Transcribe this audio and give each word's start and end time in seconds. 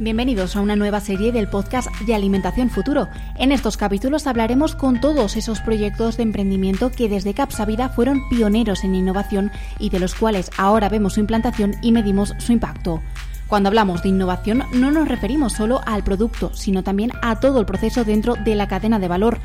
Bienvenidos 0.00 0.56
a 0.56 0.62
una 0.62 0.76
nueva 0.76 0.98
serie 1.00 1.30
del 1.30 1.46
podcast 1.46 1.90
de 2.06 2.14
Alimentación 2.14 2.70
Futuro. 2.70 3.10
En 3.36 3.52
estos 3.52 3.76
capítulos 3.76 4.26
hablaremos 4.26 4.74
con 4.74 4.98
todos 4.98 5.36
esos 5.36 5.60
proyectos 5.60 6.16
de 6.16 6.22
emprendimiento 6.22 6.90
que 6.90 7.10
desde 7.10 7.34
Capsa 7.34 7.66
Vida 7.66 7.90
fueron 7.90 8.26
pioneros 8.30 8.82
en 8.82 8.94
innovación 8.94 9.52
y 9.78 9.90
de 9.90 10.00
los 10.00 10.14
cuales 10.14 10.50
ahora 10.56 10.88
vemos 10.88 11.12
su 11.12 11.20
implantación 11.20 11.74
y 11.82 11.92
medimos 11.92 12.32
su 12.38 12.52
impacto. 12.52 13.02
Cuando 13.46 13.68
hablamos 13.68 14.02
de 14.02 14.08
innovación 14.08 14.64
no 14.72 14.90
nos 14.90 15.06
referimos 15.06 15.52
solo 15.52 15.82
al 15.84 16.02
producto, 16.02 16.50
sino 16.54 16.82
también 16.82 17.12
a 17.20 17.38
todo 17.38 17.60
el 17.60 17.66
proceso 17.66 18.02
dentro 18.02 18.36
de 18.36 18.54
la 18.54 18.68
cadena 18.68 19.00
de 19.00 19.08
valor. 19.08 19.38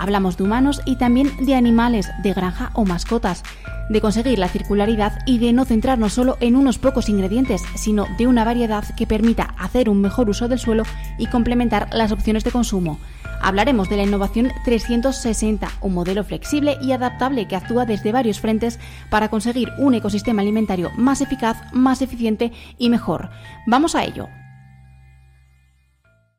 Hablamos 0.00 0.38
de 0.38 0.44
humanos 0.44 0.80
y 0.86 0.96
también 0.96 1.30
de 1.44 1.54
animales, 1.54 2.10
de 2.22 2.32
granja 2.32 2.70
o 2.72 2.86
mascotas, 2.86 3.42
de 3.90 4.00
conseguir 4.00 4.38
la 4.38 4.48
circularidad 4.48 5.18
y 5.26 5.36
de 5.36 5.52
no 5.52 5.66
centrarnos 5.66 6.14
solo 6.14 6.38
en 6.40 6.56
unos 6.56 6.78
pocos 6.78 7.10
ingredientes, 7.10 7.62
sino 7.74 8.06
de 8.16 8.26
una 8.26 8.46
variedad 8.46 8.82
que 8.96 9.06
permita 9.06 9.54
hacer 9.58 9.90
un 9.90 10.00
mejor 10.00 10.30
uso 10.30 10.48
del 10.48 10.58
suelo 10.58 10.84
y 11.18 11.26
complementar 11.26 11.90
las 11.92 12.12
opciones 12.12 12.44
de 12.44 12.50
consumo. 12.50 12.98
Hablaremos 13.42 13.90
de 13.90 13.98
la 13.98 14.04
innovación 14.04 14.50
360, 14.64 15.68
un 15.82 15.92
modelo 15.92 16.24
flexible 16.24 16.78
y 16.80 16.92
adaptable 16.92 17.46
que 17.46 17.56
actúa 17.56 17.84
desde 17.84 18.10
varios 18.10 18.40
frentes 18.40 18.78
para 19.10 19.28
conseguir 19.28 19.68
un 19.76 19.92
ecosistema 19.92 20.40
alimentario 20.40 20.90
más 20.96 21.20
eficaz, 21.20 21.58
más 21.74 22.00
eficiente 22.00 22.52
y 22.78 22.88
mejor. 22.88 23.28
Vamos 23.66 23.94
a 23.94 24.04
ello. 24.04 24.28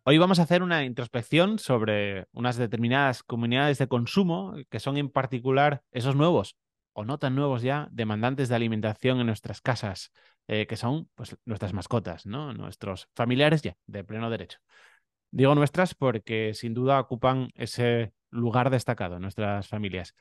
Hoy 0.04 0.18
vamos 0.18 0.40
a 0.40 0.44
hacer 0.44 0.64
una 0.64 0.84
introspección 0.84 1.60
sobre 1.60 2.26
unas 2.32 2.58
determinadas 2.58 3.22
comunidades 3.22 3.78
de 3.78 3.88
consumo 3.88 4.55
que 4.72 4.80
son 4.80 4.98
en 4.98 5.10
particular 5.10 5.84
esos 5.91 6.16
nuevos 6.16 6.58
o 6.94 7.05
no 7.05 7.20
tan 7.20 7.36
nuevos 7.36 7.62
ya 7.62 7.88
demandantes 7.91 8.50
de 8.50 8.55
alimentación 8.55 9.20
en 9.20 9.27
nuestras 9.27 9.62
casas, 9.62 10.12
eh, 10.48 10.66
que 10.66 10.76
son 10.76 11.08
pues, 11.14 11.38
nuestras 11.46 11.74
mascotas, 11.74 12.26
¿no? 12.26 12.52
nuestros 12.52 13.10
familiares 13.14 13.62
ya, 13.62 13.77
de 13.86 14.04
pleno 14.04 14.32
derecho. 14.32 14.58
Digo 15.30 15.54
nuestras 15.54 15.93
porque 15.93 16.55
sin 16.55 16.74
duda 16.74 16.99
ocupan 16.99 17.52
ese 17.54 18.12
lugar 18.32 18.71
destacado 18.71 19.18
en 19.18 19.21
nuestras 19.21 19.68
familias. 19.68 20.15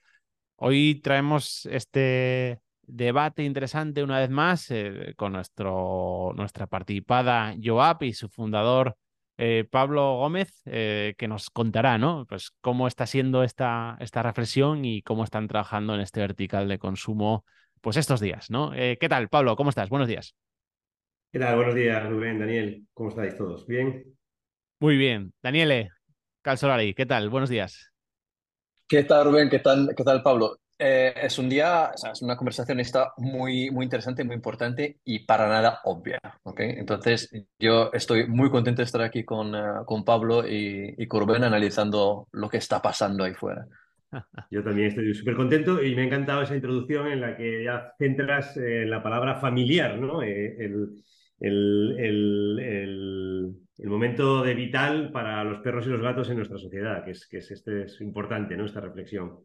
Hoy 0.56 1.00
traemos 1.02 1.64
este 1.64 2.60
debate 2.82 3.44
interesante 3.44 4.02
una 4.02 4.18
vez 4.18 4.28
más 4.28 4.70
eh, 4.70 5.14
con 5.16 5.32
nuestro, 5.32 6.34
nuestra 6.36 6.66
participada 6.66 7.54
Joap 7.62 8.02
y 8.02 8.12
su 8.12 8.28
fundador 8.28 8.94
eh, 9.42 9.64
Pablo 9.70 10.16
Gómez, 10.18 10.60
eh, 10.66 11.14
que 11.16 11.28
nos 11.28 11.48
contará 11.48 11.96
¿no? 11.96 12.26
pues 12.28 12.52
cómo 12.60 12.86
está 12.86 13.06
siendo 13.06 13.42
esta, 13.42 13.96
esta 14.00 14.22
reflexión 14.22 14.84
y 14.84 15.00
cómo 15.00 15.24
están 15.24 15.48
trabajando 15.48 15.94
en 15.94 16.02
este 16.02 16.20
vertical 16.20 16.68
de 16.68 16.78
consumo 16.78 17.46
pues 17.80 17.96
estos 17.96 18.20
días. 18.20 18.50
¿no? 18.50 18.72
¿Qué 18.72 19.06
tal, 19.08 19.28
Pablo? 19.30 19.56
¿Cómo 19.56 19.70
estás? 19.70 19.88
Buenos 19.88 20.08
días. 20.08 20.34
¿Qué 21.32 21.38
tal? 21.38 21.56
Buenos 21.56 21.74
días, 21.74 22.06
Rubén, 22.06 22.38
Daniel. 22.38 22.86
¿Cómo 22.92 23.08
estáis 23.08 23.34
todos? 23.38 23.66
¿Bien? 23.66 24.04
Muy 24.78 24.98
bien. 24.98 25.32
Daniele 25.42 25.90
Calzolari, 26.42 26.92
¿qué 26.92 27.06
tal? 27.06 27.30
Buenos 27.30 27.48
días. 27.48 27.92
¿Qué 28.86 29.04
tal, 29.04 29.24
Rubén? 29.24 29.48
¿Qué 29.48 29.60
tal, 29.60 29.94
qué 29.96 30.04
tal 30.04 30.22
Pablo? 30.22 30.58
Eh, 30.82 31.12
es 31.14 31.38
un 31.38 31.50
día, 31.50 31.90
o 31.94 31.98
sea, 31.98 32.12
es 32.12 32.22
una 32.22 32.38
conversación 32.38 32.80
está 32.80 33.12
muy, 33.18 33.70
muy 33.70 33.84
interesante, 33.84 34.24
muy 34.24 34.34
importante 34.34 34.98
y 35.04 35.26
para 35.26 35.46
nada 35.46 35.80
obvia. 35.84 36.18
¿okay? 36.42 36.70
Entonces, 36.70 37.30
yo 37.58 37.90
estoy 37.92 38.26
muy 38.26 38.48
contento 38.50 38.80
de 38.80 38.86
estar 38.86 39.02
aquí 39.02 39.22
con, 39.22 39.54
eh, 39.54 39.84
con 39.84 40.06
Pablo 40.06 40.48
y, 40.48 40.94
y 40.96 41.06
con 41.06 41.20
Rubén 41.20 41.44
analizando 41.44 42.28
lo 42.32 42.48
que 42.48 42.56
está 42.56 42.80
pasando 42.80 43.24
ahí 43.24 43.34
fuera. 43.34 43.66
Yo 44.50 44.64
también 44.64 44.88
estoy 44.88 45.14
súper 45.14 45.36
contento 45.36 45.82
y 45.82 45.94
me 45.94 46.00
ha 46.00 46.04
encantado 46.06 46.40
esa 46.40 46.54
introducción 46.54 47.08
en 47.08 47.20
la 47.20 47.36
que 47.36 47.62
ya 47.62 47.92
centras 47.98 48.56
en 48.56 48.88
la 48.88 49.02
palabra 49.02 49.36
familiar, 49.36 49.98
¿no? 49.98 50.22
Eh, 50.22 50.56
el, 50.64 51.04
el, 51.40 51.96
el, 51.98 53.54
el, 53.78 53.88
momento 53.88 54.42
de 54.42 54.54
vital 54.54 55.12
para 55.12 55.44
los 55.44 55.60
perros 55.60 55.86
y 55.86 55.90
los 55.90 56.00
gatos 56.00 56.30
en 56.30 56.36
nuestra 56.38 56.58
sociedad, 56.58 57.04
que 57.04 57.10
es, 57.10 57.26
que 57.26 57.36
es, 57.38 57.50
este, 57.50 57.82
es 57.84 58.00
importante, 58.00 58.56
¿no? 58.56 58.64
Esta 58.64 58.80
reflexión. 58.80 59.40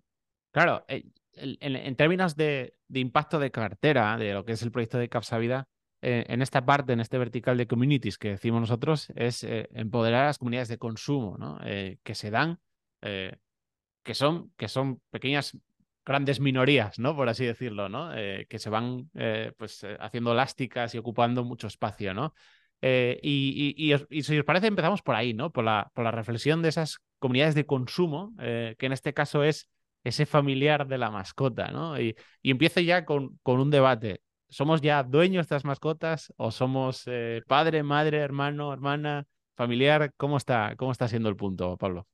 Claro, 0.52 0.86
eh, 1.35 1.57
en, 1.59 1.96
términos 1.96 2.35
de, 2.35 2.75
impacto 2.94 3.40
de 3.40 3.51
cartera, 3.51 4.18
de 4.18 4.34
lo 4.34 4.46
que 4.46 4.53
es 4.53 4.62
el 4.62 4.72
proyecto 4.72 4.97
de 4.97 5.09
Capsa 5.09 5.38
Vida, 5.38 5.68
eh, 6.01 6.25
en 6.28 6.41
esta 6.41 6.66
parte, 6.66 6.94
en 6.94 7.00
este 7.00 7.18
vertical 7.18 7.57
de 7.57 7.68
communities 7.68 8.18
que 8.18 8.29
decimos 8.29 8.62
nosotros, 8.62 9.12
es 9.16 9.44
eh, 9.44 9.69
empoderar 9.73 10.23
a 10.23 10.28
las 10.28 10.38
comunidades 10.38 10.68
de 10.68 10.78
consumo, 10.78 11.38
¿no? 11.38 11.59
que 11.59 12.16
se 12.16 12.29
dan, 12.29 12.59
que, 13.01 14.13
son, 14.13 14.51
que 14.57 14.68
son 14.68 15.01
pequeñas 15.09 15.57
grandes 16.06 16.40
minorías, 16.40 17.00
¿no? 17.00 17.16
Por 17.16 17.28
así 17.28 17.46
decirlo, 17.46 17.90
¿no? 17.90 18.16
Eh, 18.16 18.46
que 18.47 18.59
se 18.59 18.69
van 18.69 19.09
eh, 19.16 19.52
pues 19.57 19.84
eh, 19.84 19.97
haciendo 20.00 20.31
elásticas 20.31 20.94
y 20.94 21.00
ocupando 21.00 21.44
mucho 21.44 21.67
espacio, 21.67 22.13
¿no? 22.13 22.34
Y, 22.81 23.73
y, 24.12 24.22
si 24.22 24.38
os 24.38 24.46
parece, 24.46 24.67
empezamos 24.67 25.02
por 25.02 25.16
ahí, 25.16 25.34
¿no? 25.34 25.52
Por 25.52 25.63
la, 25.63 25.91
por 25.96 26.03
la 26.03 26.12
reflexión 26.12 26.62
de 26.62 26.69
esas 26.69 27.00
comunidades 27.17 27.56
de 27.56 27.66
consumo, 27.66 28.35
que 28.38 28.75
en 28.78 28.91
este 28.91 29.12
caso 29.12 29.44
es 29.44 29.72
ese 30.06 30.26
familiar 30.26 30.88
de 30.88 30.98
la 30.98 31.12
mascota, 31.12 31.72
¿no? 31.72 32.00
Y, 32.00 32.16
empiezo 32.44 32.80
ya 32.80 33.04
con, 33.04 33.38
con, 33.44 33.60
un 33.60 33.72
debate. 33.72 34.22
¿Somos 34.48 34.82
ya 34.82 35.04
dueños 35.04 35.38
de 35.38 35.42
estas 35.42 35.66
mascotas 35.66 36.34
o 36.38 36.52
somos 36.52 37.06
padre, 37.48 37.84
madre, 37.84 38.20
hermano, 38.20 38.72
hermana, 38.72 39.26
familiar? 39.56 40.14
¿Cómo 40.16 40.38
está, 40.38 40.76
cómo 40.78 40.92
está 40.92 41.08
siendo 41.08 41.28
el 41.28 41.36
punto, 41.36 41.76
Pablo? 41.78 42.08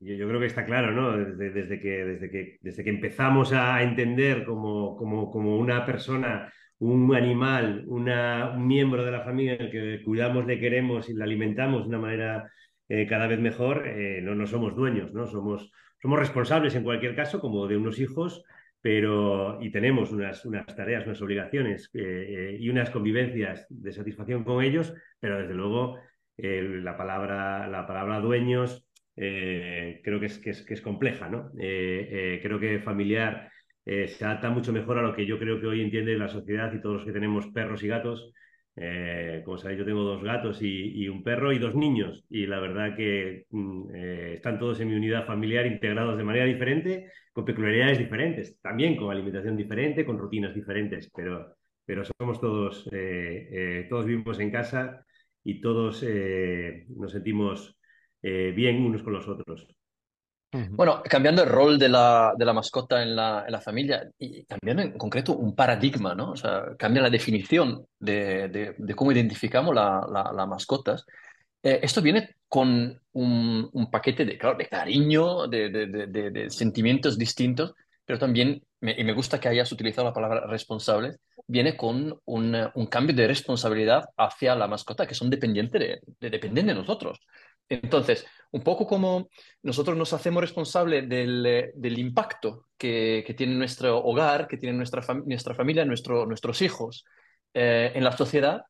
Yo, 0.00 0.26
creo 0.28 0.40
que 0.40 0.46
está 0.46 0.64
claro, 0.64 0.92
¿no? 0.92 1.16
Desde, 1.16 1.50
desde, 1.50 1.80
que, 1.80 1.90
desde, 1.90 2.30
que, 2.84 2.90
empezamos 2.90 3.52
a 3.52 3.82
entender 3.82 4.44
como, 4.46 4.96
como, 4.96 5.30
como 5.30 5.58
una 5.58 5.84
persona, 5.84 6.50
un 6.78 7.14
animal, 7.14 7.84
un 7.86 8.66
miembro 8.66 9.04
de 9.04 9.10
la 9.10 9.22
familia 9.22 9.54
en 9.54 9.62
el 9.62 9.70
que 9.70 10.02
cuidamos, 10.02 10.46
le 10.46 10.58
queremos 10.58 11.10
y 11.10 11.14
le 11.14 11.22
alimentamos 11.22 11.82
de 11.82 11.88
una 11.88 11.98
manera 11.98 12.50
eh, 12.88 13.06
cada 13.06 13.26
vez 13.26 13.38
mejor, 13.40 13.86
eh, 13.86 14.20
no, 14.22 14.34
no 14.34 14.46
somos 14.46 14.74
dueños, 14.74 15.12
¿no? 15.12 15.26
Somos, 15.26 15.70
somos 16.00 16.18
responsables 16.18 16.74
en 16.74 16.84
cualquier 16.84 17.14
caso, 17.14 17.40
como 17.40 17.66
de 17.66 17.76
unos 17.76 17.98
hijos, 17.98 18.42
pero 18.80 19.58
y 19.60 19.70
tenemos 19.70 20.10
unas, 20.10 20.44
unas 20.44 20.66
tareas, 20.74 21.04
unas 21.06 21.20
obligaciones 21.20 21.90
eh, 21.92 22.56
y 22.58 22.68
unas 22.70 22.90
convivencias 22.90 23.66
de 23.68 23.92
satisfacción 23.92 24.44
con 24.44 24.64
ellos, 24.64 24.94
pero 25.18 25.38
desde 25.38 25.54
luego 25.54 25.98
la, 26.36 26.96
palabra, 26.96 27.68
la 27.68 27.86
palabra 27.86 28.20
dueños 28.20 28.90
eh, 29.16 30.00
creo 30.02 30.18
que 30.18 30.26
es, 30.26 30.38
que 30.38 30.50
es, 30.50 30.62
que 30.62 30.74
es 30.74 30.80
compleja, 30.80 31.28
¿no? 31.28 31.50
Eh, 31.58 32.36
eh, 32.36 32.40
creo 32.42 32.58
que 32.58 32.80
familiar 32.80 33.50
se 33.84 34.24
adapta 34.24 34.50
mucho 34.50 34.72
mejor 34.72 34.98
a 34.98 35.02
lo 35.02 35.12
que 35.16 35.26
yo 35.26 35.36
creo 35.38 35.60
que 35.60 35.66
hoy 35.66 35.80
entiende 35.80 36.16
la 36.16 36.28
sociedad 36.28 36.72
y 36.72 36.80
todos 36.80 36.96
los 36.96 37.04
que 37.04 37.12
tenemos 37.12 37.48
perros 37.48 37.82
y 37.82 37.88
gatos. 37.88 38.32
Como 39.44 39.58
sabéis, 39.58 39.78
yo 39.78 39.84
tengo 39.84 40.02
dos 40.02 40.22
gatos 40.22 40.58
y, 40.62 41.08
un 41.08 41.22
perro 41.22 41.52
y 41.52 41.58
dos 41.58 41.74
niños. 41.74 42.24
Y 42.30 42.46
la 42.46 42.60
verdad 42.60 42.96
que 42.96 43.46
mm, 43.50 43.94
están 44.34 44.58
todos 44.58 44.80
en 44.80 44.88
mi 44.88 44.94
unidad 44.94 45.26
familiar 45.26 45.66
integrados 45.66 46.16
de 46.16 46.24
manera 46.24 46.44
diferente, 46.46 47.10
con 47.32 47.44
peculiaridades 47.44 47.98
diferentes, 47.98 48.60
también 48.60 48.96
con 48.96 49.10
alimentación 49.10 49.56
diferente, 49.56 50.04
con 50.04 50.18
rutinas 50.18 50.54
diferentes, 50.54 51.10
pero, 51.14 51.56
pero 51.84 52.02
somos 52.04 52.40
todos, 52.40 52.88
todos 53.88 54.06
vivimos 54.06 54.40
en 54.40 54.50
casa 54.50 55.04
y 55.44 55.60
todos 55.60 56.04
nos 56.96 57.12
sentimos 57.12 57.80
eh, 58.22 58.52
bien 58.54 58.84
unos 58.84 59.02
con 59.02 59.14
los 59.14 59.28
otros. 59.28 59.66
Bueno, 60.52 61.00
cambiando 61.04 61.44
el 61.44 61.48
rol 61.48 61.78
de 61.78 61.88
la, 61.88 62.34
de 62.36 62.44
la 62.44 62.52
mascota 62.52 63.02
en 63.02 63.14
la, 63.14 63.44
en 63.46 63.52
la, 63.52 63.60
familia 63.60 64.10
y 64.18 64.44
cambiando 64.44 64.82
en 64.82 64.98
concreto 64.98 65.36
un 65.36 65.54
paradigma, 65.54 66.14
¿no? 66.16 66.32
O 66.32 66.36
sea, 66.36 66.74
cambia 66.76 67.02
la 67.02 67.10
definición 67.10 67.86
de, 68.00 68.74
de, 68.76 68.94
cómo 68.96 69.12
identificamos 69.12 69.72
las 69.72 70.02
la, 70.10 70.46
mascotas. 70.46 71.06
Eh, 71.62 71.78
esto 71.82 72.02
viene 72.02 72.36
con 72.48 73.00
un, 73.12 73.70
un, 73.72 73.90
paquete 73.92 74.24
de, 74.24 74.36
claro, 74.36 74.58
de 74.58 74.66
cariño, 74.66 75.46
de, 75.46 75.70
de, 75.70 76.50
sentimientos 76.50 77.16
distintos, 77.16 77.74
pero 78.04 78.18
también, 78.18 78.60
y 78.80 79.04
me 79.04 79.12
gusta 79.12 79.38
que 79.38 79.48
hayas 79.48 79.70
utilizado 79.70 80.08
la 80.08 80.14
palabra 80.14 80.48
responsable, 80.48 81.18
viene 81.46 81.76
con 81.76 82.18
un, 82.24 82.56
un 82.74 82.86
cambio 82.86 83.14
de 83.14 83.28
responsabilidad 83.28 84.04
hacia 84.16 84.56
la 84.56 84.66
mascota, 84.66 85.06
que 85.06 85.14
son 85.14 85.30
dependientes 85.30 86.00
de, 86.18 86.30
dependen 86.30 86.66
de 86.66 86.74
nosotros. 86.74 87.20
Entonces, 87.70 88.26
un 88.50 88.62
poco 88.62 88.86
como 88.86 89.28
nosotros 89.62 89.96
nos 89.96 90.12
hacemos 90.12 90.42
responsables 90.42 91.08
del, 91.08 91.46
eh, 91.46 91.72
del 91.74 91.98
impacto 91.98 92.66
que, 92.76 93.22
que, 93.26 93.34
tiene 93.34 93.54
nuestro 93.54 93.98
hogar, 93.98 94.48
que 94.48 94.56
tiene 94.56 94.76
nuestra, 94.76 95.02
nuestra 95.24 95.54
familia, 95.54 95.84
nuestro, 95.84 96.26
nuestros 96.26 96.60
hijos 96.62 97.04
eh, 97.54 97.92
en 97.94 98.02
la 98.02 98.16
sociedad, 98.16 98.62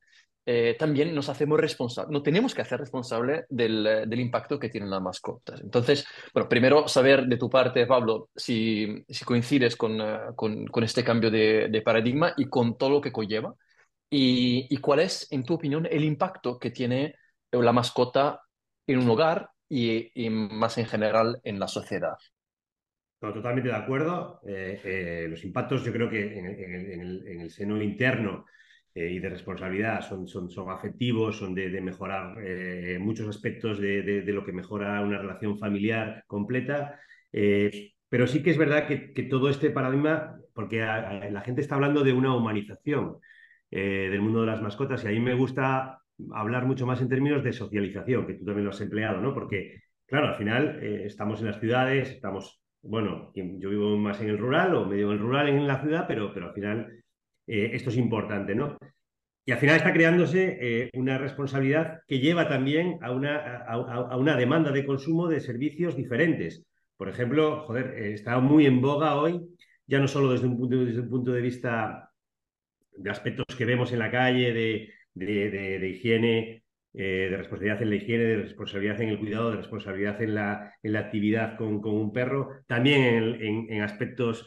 eh, 0.45 0.77
también 0.79 1.15
nos 1.15 1.29
hacemos 1.29 1.59
responsables, 1.59 2.13
no 2.13 2.23
tenemos 2.23 2.55
que 2.55 2.63
hacer 2.63 2.81
responsable 2.81 3.45
del, 3.49 4.05
del, 4.07 4.21
impacto 4.21 4.59
que 4.59 4.69
tienen 4.69 4.91
las 4.91 5.01
mascotas. 5.01 5.61
Entonces, 5.61 6.07
bueno, 6.35 6.49
primero 6.49 6.89
saber 6.89 7.27
de 7.27 7.37
tu 7.37 7.49
parte, 7.49 7.87
Pablo, 7.87 8.29
si, 8.35 9.05
si 9.09 9.25
coincides 9.25 9.77
con, 9.77 9.99
con, 10.35 10.85
este 10.85 11.05
cambio 11.05 11.31
de, 11.31 11.69
de, 11.71 11.83
paradigma 11.83 12.35
y 12.37 12.47
con 12.47 12.77
todo 12.77 12.91
lo 12.91 13.01
que 13.01 13.13
conlleva, 13.13 13.55
y, 14.11 14.67
y 14.69 14.77
cuál 14.79 15.01
es, 15.01 15.31
en 15.31 15.45
tu 15.45 15.55
opinión, 15.55 15.87
el 15.91 16.05
impacto 16.05 16.59
que 16.59 16.71
tiene 16.71 17.15
la 17.53 17.73
mascota 17.73 18.41
en 18.93 18.99
un 18.99 19.11
hogar 19.11 19.51
y, 19.69 20.11
más 20.31 20.79
en 20.79 20.87
general 20.87 21.41
en 21.45 21.59
la 21.59 21.69
sociedad. 21.69 22.17
totalmente 23.21 23.69
de 23.69 23.77
acuerdo. 23.77 24.41
Eh, 24.47 24.81
eh, 24.85 25.27
los 25.29 25.45
impactos 25.45 25.85
yo 25.85 25.93
creo 25.93 26.11
que 26.11 26.39
en, 26.39 27.41
el, 27.41 27.51
seno 27.51 27.81
interno 27.81 28.47
y 28.93 29.21
de 29.21 29.29
responsabilidad, 29.29 30.01
son, 30.01 30.27
son, 30.27 30.49
afectivos, 30.69 31.39
son 31.39 31.55
de, 31.55 31.81
mejorar 31.81 32.37
muchos 32.99 33.29
aspectos 33.29 33.79
de, 33.79 34.25
lo 34.27 34.45
que 34.45 34.53
mejora 34.53 35.01
una 35.01 35.19
relación 35.19 35.59
familiar 35.59 36.25
completa. 36.27 36.99
pero 37.31 38.27
sí 38.27 38.43
que 38.43 38.51
es 38.51 38.59
verdad 38.59 38.89
que 38.89 39.23
todo 39.31 39.49
este 39.49 39.71
paradigma, 39.71 40.37
porque 40.53 40.81
la 40.81 41.43
gente 41.45 41.61
está 41.61 41.77
hablando 41.77 42.03
de 42.03 42.13
una 42.13 42.35
humanización 42.35 43.19
del 43.71 44.21
mundo 44.21 44.41
de 44.41 44.49
las 44.49 44.61
mascotas 44.61 45.05
y 45.05 45.07
a 45.07 45.11
mí 45.11 45.21
me 45.21 45.35
gusta 45.35 46.01
hablar 46.33 46.67
mucho 46.67 46.87
más 46.87 47.01
en 47.01 47.09
términos 47.09 47.43
de 47.43 47.53
socialización, 47.53 48.27
que 48.27 48.35
tú 48.35 48.45
también 48.45 48.65
lo 48.65 48.71
has 48.71 48.81
empleado, 48.81 49.21
¿no? 49.21 49.35
Porque, 49.35 49.83
claro, 50.07 50.29
al 50.29 50.37
final 50.37 50.79
eh, 50.83 51.03
estamos 51.07 51.41
en 51.41 51.47
las 51.47 51.61
ciudades, 51.61 52.11
estamos, 52.11 52.61
bueno, 52.83 53.33
yo 53.35 53.71
vivo 53.71 53.97
más 53.97 54.21
en 54.21 54.29
el 54.31 54.39
rural 54.39 54.75
o 54.75 54.87
medio 54.87 55.09
en 55.09 55.13
el 55.13 55.19
rural 55.19 55.49
en 55.49 55.67
la 55.67 55.81
ciudad, 55.81 56.07
pero, 56.07 56.33
pero 56.33 56.49
al 56.49 56.55
final 56.55 57.03
eh, 57.47 57.71
esto 57.73 57.91
es 57.91 57.97
importante, 57.97 58.55
¿no? 58.55 58.77
Y 59.45 59.53
al 59.53 59.59
final 59.59 59.77
está 59.77 59.93
creándose 59.93 60.59
eh, 60.61 60.91
una 60.95 61.19
responsabilidad 61.19 62.01
que 62.07 62.21
lleva 62.21 62.49
también 62.49 62.99
a 63.03 63.11
una, 63.11 63.65
a, 63.65 64.17
una 64.17 64.37
demanda 64.37 64.71
de 64.71 64.85
consumo 64.87 65.29
de 65.29 65.41
servicios 65.41 65.97
diferentes. 65.97 66.63
Por 66.97 67.09
ejemplo, 67.09 67.63
joder, 67.63 67.95
está 68.13 68.39
muy 68.39 68.67
en 68.67 68.81
boga 68.81 69.17
hoy, 69.17 69.41
ya 69.87 69.99
no 69.99 70.07
solo 70.07 70.31
desde 70.31 70.47
un 70.47 70.59
punto, 70.59 70.85
desde 70.85 71.01
un 71.01 71.09
punto 71.09 71.33
de 71.33 71.41
vista 71.41 72.11
de 72.97 73.11
aspectos 73.11 73.47
que 73.57 73.65
vemos 73.65 73.93
en 73.93 73.99
la 73.99 74.11
calle, 74.11 74.53
de, 74.53 74.91
de, 75.15 75.89
higiene, 75.89 76.65
eh, 76.95 77.29
de 77.31 77.37
responsabilidad 77.37 77.83
en 77.83 77.91
la 77.91 77.97
higiene, 77.97 78.25
de 78.25 78.37
responsabilidad 78.37 79.01
en 79.01 79.09
el 79.11 79.19
cuidado, 79.19 79.51
de 79.51 79.57
responsabilidad 79.57 80.21
en 80.23 80.35
la, 80.35 80.75
en 80.83 80.93
la 80.93 81.01
actividad 81.01 81.57
con, 81.57 81.81
con, 81.81 81.95
un 81.95 82.13
perro, 82.13 82.51
también 82.67 83.39
en, 83.41 83.83
aspectos 83.83 84.47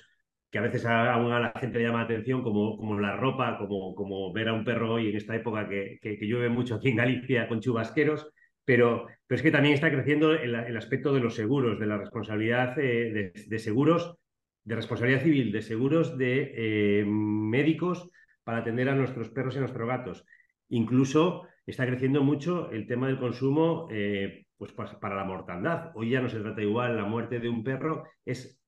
que 0.52 0.60
a 0.60 0.62
veces 0.62 0.86
aún 0.86 1.32
a, 1.32 1.40
la 1.40 1.54
gente 1.60 1.80
le 1.80 1.86
llama 1.86 2.00
la 2.00 2.06
atención, 2.06 2.44
como, 2.44 2.78
como 2.78 3.00
la 3.00 3.16
ropa, 3.16 3.58
como, 3.58 3.96
como 3.96 4.32
ver 4.32 4.50
a 4.50 4.54
un 4.54 4.64
perro 4.64 4.94
hoy 4.94 5.10
en 5.10 5.18
esta 5.18 5.36
época 5.36 5.68
que, 5.68 5.98
que, 6.02 6.18
llueve 6.28 6.50
mucho 6.50 6.76
aquí 6.76 6.90
en 6.90 6.98
Galicia 6.98 7.48
con 7.48 7.60
chubasqueros, 7.60 8.28
pero, 8.66 9.08
pero 9.28 9.36
es 9.36 9.42
que 9.42 9.52
también 9.52 9.74
está 9.74 9.92
creciendo 9.92 10.34
el, 10.34 10.56
el 10.56 10.78
aspecto 10.78 11.14
de 11.14 11.20
los 11.20 11.36
seguros, 11.36 11.80
de 11.80 11.86
la 11.86 11.98
responsabilidad 11.98 12.78
eh, 12.80 13.34
de, 13.48 13.60
seguros, 13.60 14.16
de 14.64 14.76
responsabilidad 14.76 15.24
civil, 15.24 15.52
de 15.52 15.62
seguros 15.62 16.18
de 16.18 16.54
eh, 16.56 17.06
médicos 17.06 18.10
para 18.44 18.60
atender 18.60 18.90
a 18.90 18.96
nuestros 18.96 19.30
perros 19.30 19.56
y 19.56 19.58
a 19.58 19.62
nuestros 19.62 19.88
gatos. 19.88 20.26
Incluso 20.70 21.48
está 21.66 21.86
creciendo 21.86 22.24
mucho 22.24 22.72
el 22.72 22.88
tema 22.88 23.08
del 23.08 23.20
consumo 23.20 23.88
eh, 23.92 24.46
pues 24.58 24.72
para 24.72 25.16
la 25.16 25.24
mortandad. 25.24 25.92
Hoy 25.96 26.12
ya 26.12 26.22
no 26.22 26.30
se 26.30 26.40
trata 26.40 26.62
igual, 26.62 26.96
la 26.96 27.06
muerte 27.06 27.40
de 27.40 27.50
un 27.50 27.64
perro 27.64 28.06
es 28.26 28.62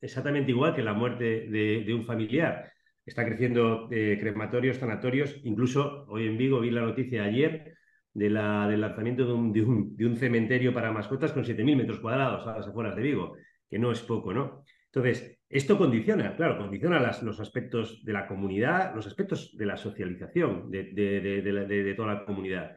exactamente 0.00 0.50
igual 0.50 0.74
que 0.74 0.82
la 0.82 0.92
muerte 0.92 1.48
de, 1.48 1.94
un 1.94 2.04
familiar. 2.04 2.72
Está 3.04 3.24
creciendo 3.24 3.88
eh, 3.90 4.18
crematorios, 4.20 4.76
sanatorios, 4.76 5.40
incluso 5.44 6.04
hoy 6.08 6.26
en 6.26 6.36
Vigo 6.36 6.60
vi 6.60 6.70
la 6.70 6.82
noticia 6.82 7.24
ayer 7.24 7.74
de 8.12 8.30
la, 8.30 8.68
del 8.68 8.80
lanzamiento 8.80 9.24
de 9.26 9.32
un, 9.32 9.52
de 9.52 10.06
un, 10.06 10.16
cementerio 10.16 10.74
para 10.74 10.92
mascotas 10.92 11.32
con 11.32 11.44
7.000 11.44 11.76
metros 11.76 12.00
cuadrados 12.00 12.46
a 12.46 12.58
las 12.58 12.66
afueras 12.66 12.96
de 12.96 13.02
Vigo, 13.02 13.36
que 13.70 13.78
no 13.78 13.92
es 13.92 14.02
poco, 14.02 14.34
¿no? 14.34 14.64
Entonces, 14.92 15.38
esto 15.50 15.76
condiciona, 15.76 16.34
claro, 16.36 16.58
condiciona 16.58 16.98
los 17.22 17.40
aspectos 17.40 18.04
de 18.04 18.12
la 18.12 18.26
comunidad, 18.26 18.94
los 18.94 19.06
aspectos 19.06 19.56
de 19.56 19.66
la 19.66 19.76
socialización 19.76 20.70
de, 20.70 21.94
toda 21.96 22.14
la 22.14 22.24
comunidad. 22.24 22.74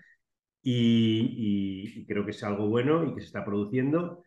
Y, 0.64 2.06
creo 2.06 2.26
que 2.26 2.32
es 2.32 2.44
algo 2.44 2.68
bueno 2.68 3.06
y 3.06 3.14
que 3.14 3.22
se 3.22 3.28
está 3.28 3.46
produciendo 3.46 4.24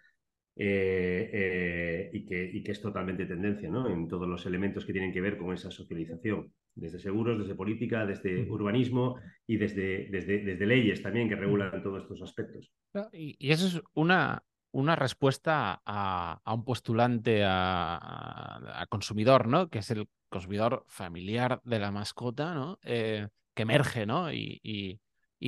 eh, 0.57 1.31
eh, 1.33 2.11
y, 2.13 2.25
que, 2.25 2.71
es 2.71 2.81
totalmente 2.81 3.27
tendencia 3.27 3.69
¿no? 3.69 3.89
en 3.89 4.09
todos 4.09 4.29
los 4.29 4.47
elementos 4.47 4.85
que 4.85 4.93
tienen 4.93 5.13
que 5.13 5.21
ver 5.21 5.37
con 5.37 5.53
esa 5.53 5.71
socialización, 5.71 6.53
desde 6.75 6.99
seguros, 6.99 7.39
desde 7.39 7.55
política, 7.55 8.07
desde 8.07 8.49
urbanismo 8.51 9.17
y 9.47 9.57
desde, 9.59 10.09
desde, 10.11 10.67
leyes 10.67 11.03
también 11.03 11.29
que 11.29 11.37
regulan 11.37 11.83
todos 11.83 12.03
estos 12.03 12.23
aspectos. 12.23 12.73
y 13.13 13.51
eso 13.51 13.67
es 13.67 13.83
una, 13.95 14.43
una 14.75 14.97
respuesta 14.97 15.83
a, 15.87 16.41
un 16.53 16.65
postulante 16.65 17.43
a, 17.47 18.87
consumidor, 18.89 19.47
¿no? 19.47 19.69
Que 19.69 19.79
es 19.79 19.91
el 19.91 20.09
consumidor 20.29 20.85
familiar 20.89 21.61
de 21.65 21.79
la 21.79 21.93
mascota, 21.93 22.55
¿no? 22.55 22.79
Eh, 22.83 23.29
que 23.55 23.63
emerge, 23.63 24.05
¿no? 24.05 24.33
Y, 24.33 25.01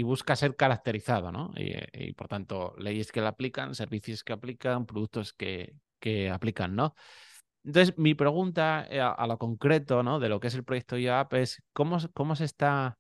busca 0.05 0.37
ser 0.37 0.55
caracterizado, 0.55 1.33
¿no? 1.33 1.53
Y, 1.57 2.13
por 2.13 2.29
tanto, 2.29 2.75
leyes 2.79 3.11
que 3.11 3.21
le 3.21 3.27
aplican, 3.27 3.75
servicios 3.75 4.23
que 4.23 4.33
aplican, 4.33 4.87
productos 4.87 5.33
que, 5.33 5.75
que 5.99 6.31
aplican, 6.31 6.77
¿no? 6.77 6.95
Entonces, 7.67 7.99
mi 7.99 8.15
pregunta 8.15 8.87
eh, 8.89 9.01
a, 9.01 9.27
lo 9.27 9.39
concreto, 9.39 10.05
¿no? 10.05 10.21
De 10.21 10.29
lo 10.29 10.39
que 10.39 10.47
es 10.47 10.55
el 10.55 10.63
proyecto 10.63 10.97
YAP 10.97 11.35
es 11.35 11.63
cómo, 11.73 11.99
cómo 12.15 12.37
se 12.37 12.45
está 12.45 12.97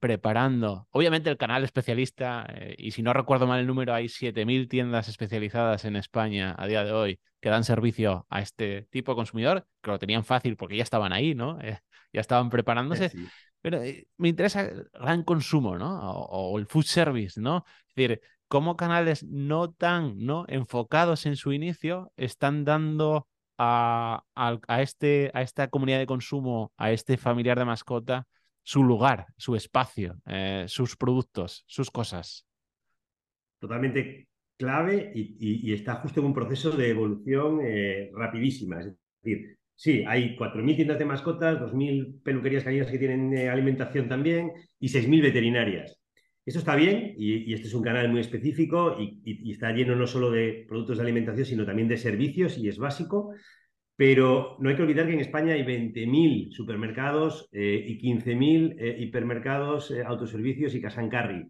preparando. 0.00 0.86
Obviamente 0.90 1.28
el 1.28 1.36
canal 1.36 1.64
especialista, 1.64 2.46
eh, 2.48 2.76
y 2.78 2.92
si 2.92 3.02
no 3.02 3.12
recuerdo 3.12 3.46
mal 3.46 3.60
el 3.60 3.66
número, 3.66 3.92
hay 3.92 4.08
7.000 4.08 4.68
tiendas 4.68 5.08
especializadas 5.08 5.84
en 5.84 5.96
España 5.96 6.54
a 6.56 6.66
día 6.66 6.84
de 6.84 6.92
hoy 6.92 7.20
que 7.40 7.50
dan 7.50 7.64
servicio 7.64 8.26
a 8.30 8.40
este 8.40 8.88
tipo 8.90 9.12
de 9.12 9.16
consumidor, 9.16 9.66
que 9.82 9.90
lo 9.90 9.98
tenían 9.98 10.24
fácil 10.24 10.56
porque 10.56 10.78
ya 10.78 10.82
estaban 10.82 11.12
ahí, 11.12 11.34
¿no? 11.34 11.60
Eh, 11.60 11.78
ya 12.10 12.20
estaban 12.22 12.48
preparándose. 12.48 13.12
Pero 13.60 13.82
eh, 13.82 14.06
me 14.16 14.28
interesa 14.28 14.62
el 14.62 14.88
gran 14.94 15.24
consumo, 15.24 15.76
¿no? 15.76 16.00
O, 16.00 16.58
el 16.58 16.66
food 16.66 16.84
service, 16.84 17.38
¿no? 17.38 17.64
Es 17.88 17.94
decir, 17.94 18.20
cómo 18.48 18.76
canales 18.76 19.24
no 19.24 19.72
tan 19.72 20.18
¿no? 20.18 20.46
enfocados 20.48 21.26
en 21.26 21.36
su 21.36 21.52
inicio 21.52 22.12
están 22.16 22.64
dando 22.64 23.28
a, 23.58 24.24
a, 24.34 24.82
este, 24.82 25.30
a 25.34 25.42
esta 25.42 25.68
comunidad 25.68 25.98
de 25.98 26.06
consumo, 26.06 26.72
a 26.76 26.92
este 26.92 27.16
familiar 27.16 27.58
de 27.58 27.64
mascota, 27.64 28.26
su 28.62 28.82
lugar, 28.82 29.26
su 29.36 29.54
espacio, 29.56 30.16
eh, 30.26 30.64
sus 30.68 30.96
productos, 30.96 31.64
sus 31.66 31.90
cosas. 31.90 32.46
Totalmente 33.58 34.28
clave 34.56 35.12
y, 35.14 35.72
está 35.72 35.96
justo 35.96 36.20
en 36.20 36.26
un 36.26 36.34
proceso 36.34 36.70
de 36.70 36.90
evolución 36.90 37.60
eh, 37.62 38.10
rapidísima. 38.14 38.80
Es 38.80 38.92
decir, 39.22 39.58
sí, 39.74 40.04
hay 40.06 40.36
4.000 40.36 40.76
tiendas 40.76 40.98
de 40.98 41.04
mascotas, 41.04 41.60
2.000 41.60 42.22
peluquerías 42.22 42.64
caninas 42.64 42.90
que 42.90 42.98
tienen 42.98 43.36
eh, 43.36 43.48
alimentación 43.48 44.08
también 44.08 44.52
y 44.78 44.88
6.000 44.88 45.22
veterinarias. 45.22 45.98
Eso 46.46 46.58
está 46.58 46.76
bien 46.76 47.14
y, 47.16 47.54
este 47.54 47.68
es 47.68 47.74
un 47.74 47.82
canal 47.82 48.10
muy 48.10 48.20
específico 48.20 48.96
y, 48.98 49.50
está 49.50 49.72
lleno 49.72 49.96
no 49.96 50.06
solo 50.06 50.30
de 50.30 50.66
productos 50.68 50.98
de 50.98 51.02
alimentación, 51.02 51.46
sino 51.46 51.64
también 51.64 51.88
de 51.88 51.96
servicios 51.96 52.58
y 52.58 52.68
es 52.68 52.78
básico. 52.78 53.32
Pero 53.96 54.56
no 54.58 54.68
hay 54.68 54.76
que 54.76 54.82
olvidar 54.82 55.06
que 55.06 55.14
en 55.14 55.20
España 55.20 55.54
hay 55.54 55.62
20.000 55.62 56.50
supermercados 56.50 57.48
eh, 57.52 57.84
y 57.86 57.98
15.000 57.98 58.74
eh, 58.76 58.96
hipermercados, 58.98 59.92
eh, 59.92 60.02
autoservicios 60.02 60.74
y 60.74 60.82
cash 60.82 60.98
and 60.98 61.10
carry. 61.10 61.46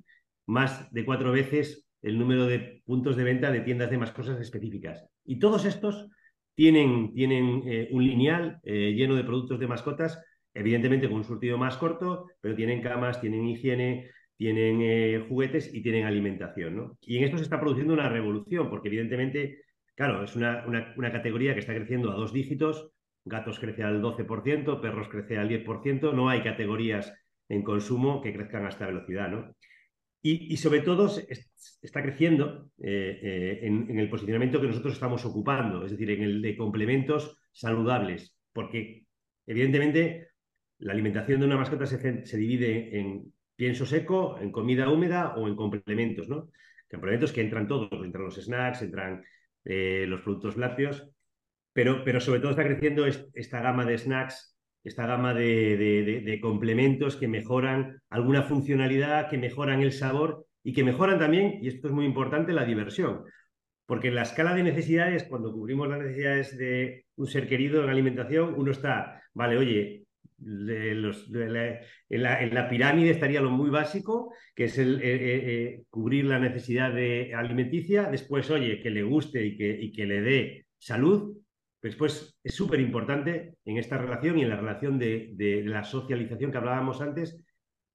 Más 0.46 0.92
de 0.92 1.04
cuatro 1.06 1.32
veces 1.32 1.86
el 2.02 2.18
número 2.18 2.46
de 2.46 2.82
puntos 2.84 3.16
de 3.16 3.24
venta 3.24 3.50
de 3.50 3.62
tiendas 3.62 3.90
de 3.90 3.98
mascotas 3.98 4.38
específicas. 4.40 5.06
Y 5.24 5.38
todos 5.38 5.64
estos 5.64 6.10
tienen, 6.54 7.14
tienen 7.14 7.88
un 7.90 8.04
lineal 8.04 8.60
lleno 8.62 9.16
de 9.16 9.24
productos 9.24 9.58
de 9.58 9.66
mascotas, 9.66 10.22
evidentemente 10.52 11.08
con 11.08 11.16
un 11.16 11.24
surtido 11.24 11.56
más 11.56 11.78
corto, 11.78 12.26
pero 12.42 12.54
tienen 12.54 12.82
camas, 12.82 13.22
tienen 13.22 13.48
higiene, 13.48 14.10
tienen 14.36 15.28
juguetes 15.28 15.72
y 15.72 15.82
tienen 15.82 16.06
alimentación. 16.06 16.76
¿no? 16.76 16.98
Y 17.00 17.18
en 17.18 17.24
esto 17.24 17.38
se 17.38 17.44
está 17.44 17.60
produciendo 17.60 17.94
una 17.94 18.08
revolución, 18.08 18.68
porque 18.68 18.88
evidentemente 18.88 19.64
Claro, 19.94 20.24
es 20.24 20.34
una, 20.34 20.64
categoría 21.12 21.54
que 21.54 21.60
está 21.60 21.74
creciendo 21.74 22.10
a 22.10 22.16
dos 22.16 22.32
dígitos, 22.32 22.90
gatos 23.24 23.60
crece 23.60 23.84
al 23.84 24.02
12%, 24.02 24.80
perros 24.80 25.08
crece 25.08 25.38
al 25.38 25.48
10%, 25.48 26.12
no 26.12 26.28
hay 26.28 26.42
categorías 26.42 27.12
en 27.48 27.62
consumo 27.62 28.20
que 28.20 28.32
crezcan 28.32 28.66
a 28.66 28.70
esta 28.70 28.86
velocidad, 28.86 29.28
¿no? 29.30 29.54
Y, 30.26 30.56
sobre 30.56 30.80
todo 30.80 31.10
está 31.82 32.02
creciendo 32.02 32.70
eh, 32.82 33.20
eh, 33.22 33.58
en, 33.62 33.98
el 33.98 34.08
posicionamiento 34.08 34.58
que 34.58 34.68
nosotros 34.68 34.94
estamos 34.94 35.22
ocupando, 35.26 35.84
es 35.84 35.90
decir, 35.90 36.10
en 36.12 36.22
el 36.22 36.40
de 36.40 36.56
complementos 36.56 37.38
saludables, 37.52 38.34
porque 38.54 39.04
evidentemente 39.46 40.28
la 40.78 40.94
alimentación 40.94 41.40
de 41.40 41.46
una 41.46 41.58
mascota 41.58 41.84
se, 41.84 42.24
se 42.24 42.36
divide 42.38 42.98
en 42.98 43.34
pienso 43.56 43.87
seco, 43.87 44.38
en 44.40 44.50
comida 44.50 44.88
húmeda 44.90 45.34
o 45.37 45.49
en 45.49 45.56
complementos, 45.56 46.28
¿no? 46.28 46.50
Complementos 46.90 47.32
que 47.32 47.40
entran 47.40 47.66
todos, 47.66 47.90
entran 48.04 48.25
los 48.25 48.37
snacks, 48.37 48.82
entran 48.82 49.25
eh, 49.64 50.06
los 50.08 50.20
productos 50.20 50.56
lácteos, 50.56 51.08
pero, 51.73 52.04
pero 52.04 52.20
sobre 52.20 52.40
todo 52.40 52.50
está 52.50 52.64
creciendo 52.64 53.06
esta 53.06 53.61
gama 53.61 53.84
de 53.84 53.99
snacks, 53.99 54.56
esta 54.84 55.06
gama 55.06 55.34
de, 55.34 56.38
complementos 56.42 57.16
que 57.16 57.26
mejoran 57.26 58.00
alguna 58.11 58.42
funcionalidad, 58.42 59.28
que 59.28 59.38
mejoran 59.38 59.82
el 59.82 59.92
sabor 59.92 60.46
y 60.62 60.73
que 60.73 60.84
mejoran 60.84 61.18
también, 61.18 61.58
y 61.62 61.68
esto 61.68 61.88
es 61.88 61.94
muy 61.94 62.04
importante, 62.04 62.52
la 62.52 62.64
diversión. 62.64 63.25
Porque 63.87 64.08
en 64.08 64.14
la 64.14 64.23
escala 64.23 64.54
de 64.54 64.62
necesidades, 64.62 65.25
cuando 65.25 65.52
cubrimos 65.52 65.88
las 65.88 66.00
necesidades 66.00 66.56
de 66.56 67.06
un 67.16 67.26
ser 67.26 67.49
querido 67.49 67.82
en 67.82 67.90
alimentación, 67.90 68.54
uno 68.56 68.70
está, 68.70 69.23
vale, 69.32 69.56
oye, 69.56 70.03
en, 70.46 72.22
la, 72.54 72.68
pirámide 72.68 73.10
estaría 73.10 73.40
lo 73.40 73.50
muy 73.50 73.70
básico, 73.70 74.32
que 74.54 74.64
es 74.64 74.78
eh, 74.78 74.82
eh, 74.82 74.98
eh, 75.02 75.82
cubrir 75.90 76.26
la 76.26 76.38
necesidad 76.38 76.92
de 76.92 77.34
alimenticia. 77.34 78.10
Después, 78.10 78.50
oye, 78.50 78.80
que 78.80 78.90
le 78.90 79.02
guste 79.02 79.44
y 79.44 79.56
que, 79.56 79.70
y 79.70 79.92
que 79.92 80.06
le 80.06 80.20
dé 80.20 80.66
salud, 80.78 81.36
Después 81.82 82.40
es 82.42 82.54
súper 82.54 82.80
importante 82.80 83.56
en 83.62 83.76
esta 83.76 83.98
relación 83.98 84.38
y 84.38 84.42
en 84.42 84.48
la 84.48 84.56
relación 84.56 84.98
de, 84.98 85.32
de, 85.34 85.62
la 85.64 85.84
socialización 85.84 86.50
que 86.50 86.56
hablábamos 86.56 87.02
antes, 87.02 87.44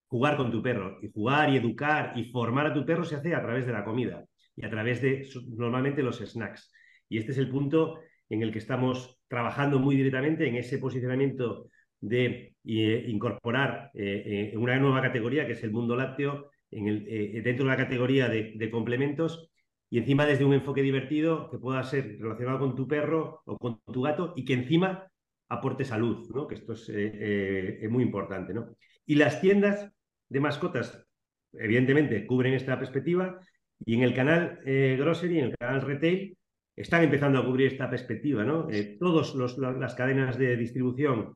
jugar 0.06 0.38
con 0.38 0.52
tu 0.52 0.62
perro. 0.62 1.00
Y 1.02 1.10
jugar 1.12 1.52
y 1.52 1.58
educar 1.58 2.14
y 2.16 2.26
formar 2.26 2.68
a 2.68 2.74
tu 2.76 2.86
perro 2.86 3.04
se 3.04 3.16
hace 3.16 3.34
a 3.34 3.42
través 3.42 3.66
de 3.66 3.74
la 3.74 3.84
comida 3.84 4.24
y 4.56 4.64
a 4.64 4.70
través 4.70 5.02
de 5.02 5.28
normalmente 5.58 6.04
los 6.04 6.20
snacks. 6.20 6.72
Y 7.10 7.18
este 7.18 7.32
es 7.32 7.40
el 7.40 7.50
punto 7.50 8.00
en 8.30 8.44
el 8.44 8.52
que 8.52 8.60
estamos 8.60 9.20
trabajando 9.28 9.80
muy 9.80 9.96
directamente 9.96 10.48
en 10.48 10.56
ese 10.56 10.78
posicionamiento 10.78 11.72
de 12.02 12.56
eh, 12.64 13.06
incorporar 13.08 13.92
eh, 13.94 14.52
eh, 14.54 14.58
una 14.58 14.78
nueva 14.78 15.02
categoría 15.02 15.46
que 15.46 15.54
es 15.54 15.64
el 15.64 15.72
mundo 15.72 15.96
lácteo 15.96 16.52
en 16.72 16.88
el, 16.88 17.44
dentro 17.44 17.66
de 17.66 17.72
la 17.72 17.78
categoría 17.78 18.30
de, 18.30 18.70
complementos 18.72 19.50
y 19.90 19.98
encima 19.98 20.26
desde 20.26 20.46
un 20.46 20.54
enfoque 20.54 20.84
divertido 20.84 21.50
que 21.50 21.58
pueda 21.58 21.84
ser 21.84 22.18
relacionado 22.20 22.60
con 22.60 22.76
tu 22.76 22.88
perro 22.88 23.42
o 23.46 23.58
con 23.58 23.82
tu 23.92 24.04
gato 24.04 24.34
y 24.36 24.46
que 24.46 24.54
encima 24.54 25.08
aporte 25.48 25.84
salud, 25.84 26.30
¿no? 26.34 26.48
que 26.48 26.56
esto 26.56 26.74
es, 26.74 27.90
muy 27.90 28.04
importante. 28.04 28.54
¿no? 28.54 28.76
Y 29.08 29.16
las 29.16 29.42
tiendas 29.42 29.92
de 30.30 30.40
mascotas, 30.40 31.04
evidentemente, 31.54 32.28
cubren 32.28 32.54
esta 32.54 32.78
perspectiva 32.78 33.40
y 33.84 33.96
en 33.96 34.04
el 34.04 34.14
canal 34.14 34.60
Grocery, 34.64 35.40
en 35.40 35.46
el 35.46 35.58
canal 35.58 35.82
Retail, 35.82 36.38
están 36.76 37.04
empezando 37.04 37.40
a 37.40 37.46
cubrir 37.46 37.66
esta 37.66 37.90
perspectiva. 37.90 38.44
¿no? 38.44 38.68
todas 39.00 39.34
las 39.58 39.96
cadenas 39.96 40.38
de 40.38 40.56
distribución 40.56 41.36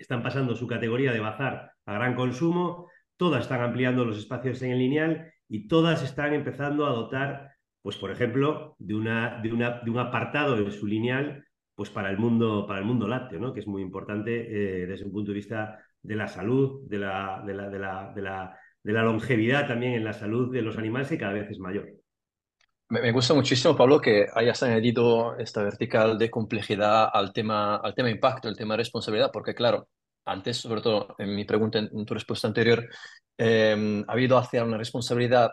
están 0.00 0.22
pasando 0.22 0.56
su 0.56 0.66
categoría 0.66 1.12
de 1.12 1.20
bazar 1.20 1.72
a 1.86 1.94
gran 1.94 2.14
consumo, 2.14 2.88
todas 3.16 3.42
están 3.42 3.60
ampliando 3.60 4.04
los 4.04 4.18
espacios 4.18 4.62
en 4.62 4.72
el 4.72 4.78
lineal 4.78 5.32
y 5.48 5.68
todas 5.68 6.02
están 6.02 6.32
empezando 6.32 6.86
a 6.86 6.90
dotar, 6.90 7.50
pues 7.82 7.96
por 7.96 8.10
ejemplo, 8.10 8.74
de, 8.78 8.94
una, 8.94 9.40
de, 9.42 9.52
una, 9.52 9.80
de 9.80 9.90
un 9.90 9.98
apartado 9.98 10.56
en 10.56 10.70
su 10.72 10.86
lineal 10.86 11.44
pues 11.74 11.90
para 11.90 12.10
el 12.10 12.18
mundo, 12.18 12.66
para 12.66 12.80
el 12.80 12.84
mundo 12.84 13.08
lácteo, 13.08 13.40
¿no? 13.40 13.54
que 13.54 13.60
es 13.60 13.66
muy 13.66 13.82
importante 13.82 14.82
eh, 14.82 14.86
desde 14.86 15.06
un 15.06 15.12
punto 15.12 15.30
de 15.30 15.36
vista 15.36 15.78
de 16.02 16.16
la 16.16 16.28
salud, 16.28 16.86
de 16.88 16.98
la, 16.98 17.42
de 17.46 17.54
la, 17.54 17.68
de 17.70 17.78
la, 17.78 18.12
de 18.14 18.22
la, 18.22 18.58
de 18.82 18.92
la 18.92 19.02
longevidad 19.02 19.66
también 19.66 19.94
en 19.94 20.04
la 20.04 20.12
salud 20.12 20.52
de 20.52 20.62
los 20.62 20.78
animales 20.78 21.08
que 21.08 21.18
cada 21.18 21.32
vez 21.32 21.50
es 21.50 21.58
mayor. 21.58 21.88
Me 22.90 23.12
gusta 23.12 23.34
muchísimo, 23.34 23.76
Pablo, 23.76 24.00
que 24.00 24.26
hayas 24.34 24.64
añadido 24.64 25.38
esta 25.38 25.62
vertical 25.62 26.18
de 26.18 26.28
complejidad 26.28 27.08
al 27.12 27.32
tema, 27.32 27.76
al 27.76 27.94
tema 27.94 28.10
impacto, 28.10 28.48
el 28.48 28.56
tema 28.56 28.76
responsabilidad, 28.76 29.30
porque 29.32 29.54
claro, 29.54 29.88
antes, 30.24 30.56
sobre 30.56 30.80
todo 30.80 31.14
en 31.18 31.36
mi 31.36 31.44
pregunta, 31.44 31.78
en 31.78 32.04
tu 32.04 32.14
respuesta 32.14 32.48
anterior, 32.48 32.88
eh, 33.38 34.04
ha 34.08 34.12
habido 34.12 34.36
hacia 34.36 34.64
una 34.64 34.76
responsabilidad 34.76 35.52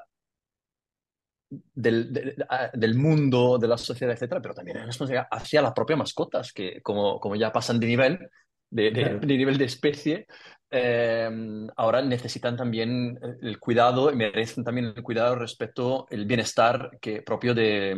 del, 1.49 2.35
del, 2.73 2.95
mundo, 2.95 3.59
de 3.59 3.67
la 3.67 3.77
sociedad, 3.77 4.15
etcétera, 4.15 4.41
pero 4.41 4.55
también 4.55 4.77
una 4.77 4.87
responsabilidad 4.87 5.27
hacia 5.29 5.61
las 5.61 5.73
propias 5.73 5.99
mascotas, 5.99 6.51
que 6.51 6.81
como, 6.81 7.19
como 7.19 7.35
ya 7.35 7.51
pasan 7.51 7.79
de 7.79 7.85
nivel, 7.85 8.29
de, 8.71 8.89
de 8.89 9.37
nivel 9.37 9.59
de 9.59 9.65
especie, 9.65 10.25
Em, 10.69 11.67
ahora 11.77 12.01
necesitan 12.01 12.57
también 12.57 13.17
el 13.41 13.57
cuidado 13.57 14.11
y 14.11 14.17
merecen 14.17 14.65
también 14.65 14.87
el 14.87 15.01
cuidado 15.01 15.35
respecto 15.35 16.05
al 16.11 16.25
bienestar 16.25 16.97
que, 16.99 17.21
propio 17.21 17.53
de, 17.53 17.95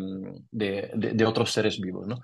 de, 0.51 0.91
de, 0.93 1.25
otros 1.25 1.51
seres 1.51 1.79
vivos. 1.79 2.05
¿no? 2.05 2.19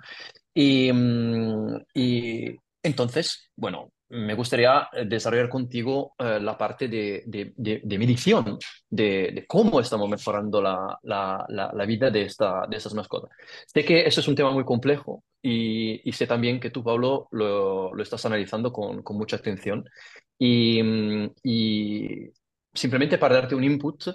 Y, 0.54 0.92
mm, 0.94 1.86
y 1.96 2.56
entonces, 2.84 3.50
bueno, 3.56 3.92
me 4.10 4.34
gustaría 4.36 4.88
desarrollar 5.06 5.50
contigo 5.50 6.14
eh, 6.20 6.40
la 6.40 6.58
parte 6.58 6.88
de, 6.88 7.24
de 7.26 7.98
medición, 7.98 8.58
de, 8.90 9.46
cómo 9.48 9.80
estamos 9.80 10.10
mejorando 10.10 10.62
la, 10.62 10.98
la, 11.04 11.46
la, 11.50 11.86
vida 11.86 12.10
de, 12.12 12.24
esta, 12.24 12.66
de 12.70 12.78
estas 12.78 12.94
mascotas. 12.94 13.32
Sé 13.66 13.84
que 13.84 14.06
eso 14.06 14.22
es 14.22 14.28
un 14.28 14.36
tema 14.36 14.52
muy 14.52 14.64
complejo 14.64 15.24
y, 15.42 16.08
y 16.08 16.12
sé 16.14 16.28
también 16.28 16.60
que 16.60 16.70
tú, 16.70 16.84
Pablo, 16.84 17.28
lo, 17.32 17.94
lo 17.94 18.04
estás 18.04 18.26
analizando 18.26 18.72
con, 18.72 19.02
con 19.02 19.18
mucha 19.18 19.38
atención. 19.38 19.88
Y, 20.38 20.82
y 21.44 22.32
simplemente 22.74 23.18
para 23.18 23.36
darte 23.36 23.56
un 23.56 23.64
input, 23.64 24.08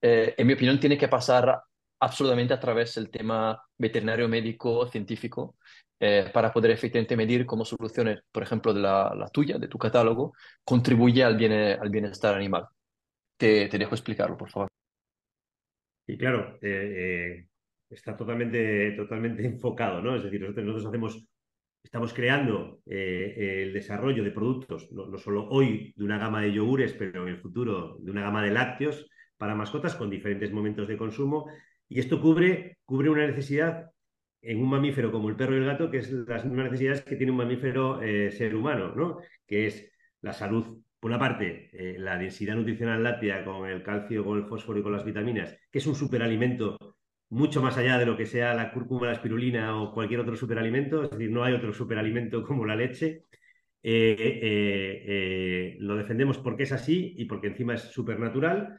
eh, 0.00 0.34
en 0.36 0.46
mi 0.46 0.52
opinión, 0.52 0.78
tiene 0.78 0.98
que 0.98 1.08
pasar 1.08 1.62
absolutamente 2.00 2.52
a 2.52 2.60
través 2.60 2.94
del 2.96 3.10
tema 3.10 3.62
veterinario, 3.78 4.28
médico, 4.28 4.88
científico, 4.88 5.56
eh, 6.04 6.30
para 6.32 6.52
poder 6.52 6.72
efectivamente 6.72 7.16
medir 7.16 7.46
cómo 7.46 7.64
soluciones, 7.64 8.22
por 8.32 8.42
ejemplo, 8.42 8.74
de 8.74 8.80
la, 8.80 9.30
tuya, 9.32 9.56
de 9.56 9.68
tu 9.68 9.78
catálogo, 9.78 10.32
contribuye 10.64 11.22
al, 11.22 11.36
bien, 11.36 11.52
al 11.52 11.90
bienestar 11.90 12.34
animal. 12.34 12.66
Te, 13.36 13.68
te, 13.68 13.78
dejo 13.78 13.94
explicarlo, 13.94 14.36
por 14.36 14.50
favor. 14.50 14.68
Y 16.08 16.18
claro, 16.18 16.58
eh, 16.60 17.46
está 17.88 18.16
totalmente, 18.16 18.90
totalmente 18.96 19.46
enfocado, 19.46 20.02
¿no? 20.02 20.16
Es 20.16 20.24
decir, 20.24 20.40
nosotros, 20.40 20.66
nosotros 20.66 20.88
hacemos 20.88 21.24
Estamos 21.84 22.14
creando 22.14 22.80
eh, 22.86 23.64
el 23.64 23.72
desarrollo 23.72 24.22
de 24.22 24.30
productos, 24.30 24.90
no, 24.92 25.18
solo 25.18 25.48
hoy 25.48 25.92
de 25.96 26.04
una 26.04 26.16
gama 26.16 26.40
de 26.40 26.52
yogures, 26.52 26.92
pero 26.92 27.22
en 27.22 27.34
el 27.34 27.40
futuro 27.40 27.98
de 28.00 28.10
una 28.10 28.22
gama 28.22 28.42
de 28.42 28.52
lácteos 28.52 29.08
para 29.36 29.56
mascotas 29.56 29.96
con 29.96 30.08
diferentes 30.08 30.52
momentos 30.52 30.86
de 30.86 30.96
consumo. 30.96 31.46
Y 31.88 31.98
esto 31.98 32.20
cubre 32.20 32.76
una 32.86 33.26
necesidad 33.26 33.90
en 34.42 34.60
un 34.60 34.68
mamífero 34.68 35.12
como 35.12 35.28
el 35.28 35.36
perro 35.36 35.54
y 35.54 35.58
el 35.58 35.64
gato, 35.64 35.90
que 35.90 35.98
es 35.98 36.10
las 36.10 36.44
mismas 36.44 36.64
necesidades 36.66 37.02
que 37.02 37.16
tiene 37.16 37.30
un 37.30 37.38
mamífero 37.38 38.02
eh, 38.02 38.30
ser 38.32 38.54
humano, 38.54 38.92
¿no? 38.94 39.18
que 39.46 39.66
es 39.66 39.90
la 40.20 40.32
salud, 40.32 40.78
por 40.98 41.10
una 41.10 41.18
parte, 41.18 41.70
eh, 41.72 41.96
la 41.98 42.18
densidad 42.18 42.56
nutricional 42.56 43.02
láctea 43.02 43.44
con 43.44 43.68
el 43.68 43.82
calcio, 43.82 44.24
con 44.24 44.38
el 44.38 44.46
fósforo 44.46 44.80
y 44.80 44.82
con 44.82 44.92
las 44.92 45.04
vitaminas, 45.04 45.56
que 45.70 45.78
es 45.78 45.86
un 45.86 45.94
superalimento 45.94 46.76
mucho 47.30 47.62
más 47.62 47.78
allá 47.78 47.98
de 47.98 48.06
lo 48.06 48.16
que 48.16 48.26
sea 48.26 48.54
la 48.54 48.72
cúrcuma, 48.72 49.06
la 49.06 49.14
espirulina 49.14 49.80
o 49.80 49.92
cualquier 49.92 50.20
otro 50.20 50.36
superalimento, 50.36 51.04
es 51.04 51.10
decir, 51.10 51.30
no 51.30 51.44
hay 51.44 51.54
otro 51.54 51.72
superalimento 51.72 52.42
como 52.46 52.66
la 52.66 52.76
leche. 52.76 53.24
Eh, 53.84 55.76
lo 55.80 55.96
defendemos 55.96 56.38
porque 56.38 56.62
es 56.64 56.72
así 56.72 57.14
y 57.16 57.24
porque 57.24 57.48
encima 57.48 57.74
es 57.74 57.82
supernatural 57.82 58.78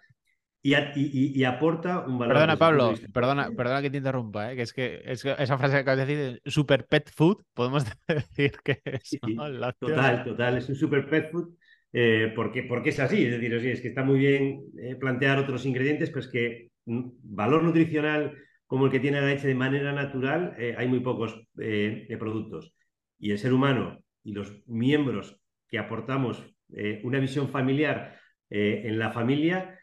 y, 0.64 1.40
y, 1.40 1.44
aporta 1.44 2.06
un 2.08 2.18
valor. 2.18 2.34
Perdona, 2.34 2.58
Pablo, 2.58 2.94
perdona, 3.12 3.52
perdona 3.52 3.82
que 3.82 3.90
te 3.90 3.98
interrumpa, 3.98 4.56
que 4.56 4.62
es 4.62 4.74
que 4.74 5.02
esa 5.06 5.58
frase 5.58 5.74
que 5.74 5.80
acabas 5.80 6.08
de 6.08 6.16
decir, 6.16 6.42
super 6.46 6.88
pet 6.88 7.12
food, 7.12 7.44
podemos 7.54 7.86
decir 8.08 8.54
que 8.64 8.82
es. 8.86 9.20
total, 9.80 10.24
total, 10.24 10.58
es 10.58 10.70
un 10.70 10.76
super 10.76 11.10
pet 11.10 11.32
food. 11.32 11.56
porque, 12.36 12.64
porque 12.64 12.90
es 12.90 13.00
así, 13.00 13.26
es 13.26 13.32
decir, 13.32 13.54
es 13.54 13.82
que 13.82 13.90
está 13.90 14.04
muy 14.04 14.20
bien 14.20 14.62
plantear 15.00 15.38
otros 15.38 15.66
ingredientes, 15.66 16.10
pero 16.10 16.22
es 16.22 16.28
que 16.28 16.70
valor 16.86 17.64
nutricional 17.64 18.34
como 18.74 18.86
el 18.88 18.92
que 18.92 19.00
tiene 19.00 19.22
la 19.22 19.28
leche 19.28 19.48
de 19.48 19.54
manera 19.54 19.92
natural, 19.92 20.56
eh, 20.58 20.74
hay 20.76 20.88
muy 20.88 21.00
pocos 21.00 21.48
eh, 21.60 22.08
productos. 22.18 22.74
Y 23.20 23.30
el 23.30 23.38
ser 23.38 23.54
humano 23.54 24.04
y 24.24 24.32
los 24.32 24.64
miembros 24.66 25.40
que 25.68 25.78
aportamos 25.78 26.44
eh, 26.76 27.00
una 27.04 27.20
visión 27.20 27.50
familiar 27.50 28.18
en 28.50 28.98
la 28.98 29.12
familia, 29.12 29.80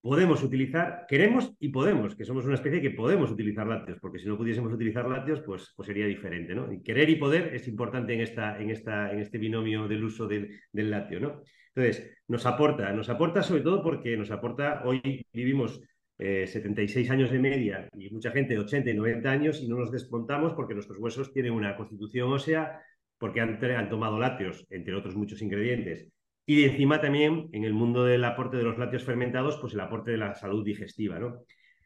podemos 0.00 0.42
utilizar, 0.42 1.04
queremos 1.08 1.52
y 1.58 1.68
podemos, 1.68 2.14
que 2.16 2.24
somos 2.24 2.44
una 2.46 2.54
especie 2.54 2.80
que 2.80 2.90
podemos 2.90 3.30
utilizar 3.30 3.66
lácteos, 3.66 3.98
porque 4.00 4.18
si 4.18 4.26
no 4.26 4.36
pudiésemos 4.36 4.72
utilizar 4.72 5.08
lácteos, 5.08 5.40
pues, 5.42 5.72
pues 5.76 5.86
sería 5.86 6.06
diferente. 6.06 6.54
¿no? 6.54 6.72
Y 6.72 6.82
querer 6.82 7.10
y 7.10 7.16
poder 7.16 7.54
es 7.54 7.68
importante 7.68 8.14
en, 8.14 8.20
esta, 8.20 8.58
en, 8.58 8.70
esta, 8.70 9.12
en 9.12 9.20
este 9.20 9.38
binomio 9.38 9.88
del 9.88 10.04
uso 10.04 10.26
del, 10.26 10.58
del 10.72 10.90
lácteo. 10.90 11.20
¿no? 11.20 11.42
Entonces, 11.74 12.10
nos 12.28 12.46
aporta, 12.46 12.92
nos 12.92 13.08
aporta 13.08 13.42
sobre 13.42 13.62
todo 13.62 13.82
porque 13.82 14.16
nos 14.16 14.30
aporta, 14.30 14.82
hoy 14.84 15.26
vivimos 15.32 15.80
76 16.18 17.08
eh, 17.08 17.12
años 17.12 17.30
de 17.30 17.38
media 17.38 17.88
y 17.94 18.10
mucha 18.10 18.30
gente 18.30 18.54
de 18.54 18.60
80 18.60 18.90
y 18.90 18.94
90 18.94 19.30
años 19.30 19.62
y 19.62 19.68
no 19.68 19.76
nos 19.76 19.90
desmontamos 19.90 20.52
porque 20.52 20.74
nuestros 20.74 20.98
huesos 20.98 21.32
tienen 21.32 21.52
una 21.52 21.76
constitución 21.76 22.30
ósea, 22.30 22.82
porque 23.18 23.40
han, 23.40 23.62
han 23.62 23.88
tomado 23.88 24.18
lácteos, 24.18 24.66
entre 24.70 24.94
otros 24.94 25.14
muchos 25.14 25.40
ingredientes. 25.40 26.08
Y 26.46 26.64
encima 26.64 27.00
también 27.00 27.48
en 27.52 27.64
el 27.64 27.72
mundo 27.72 28.04
del 28.04 28.24
aporte 28.24 28.56
de 28.56 28.64
los 28.64 28.78
lácteos 28.78 29.04
fermentados, 29.04 29.58
pues 29.60 29.74
el 29.74 29.80
aporte 29.80 30.10
de 30.12 30.16
la 30.16 30.34
salud 30.34 30.64
digestiva. 30.64 31.18
¿no? 31.18 31.44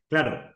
Claro, 0.08 0.54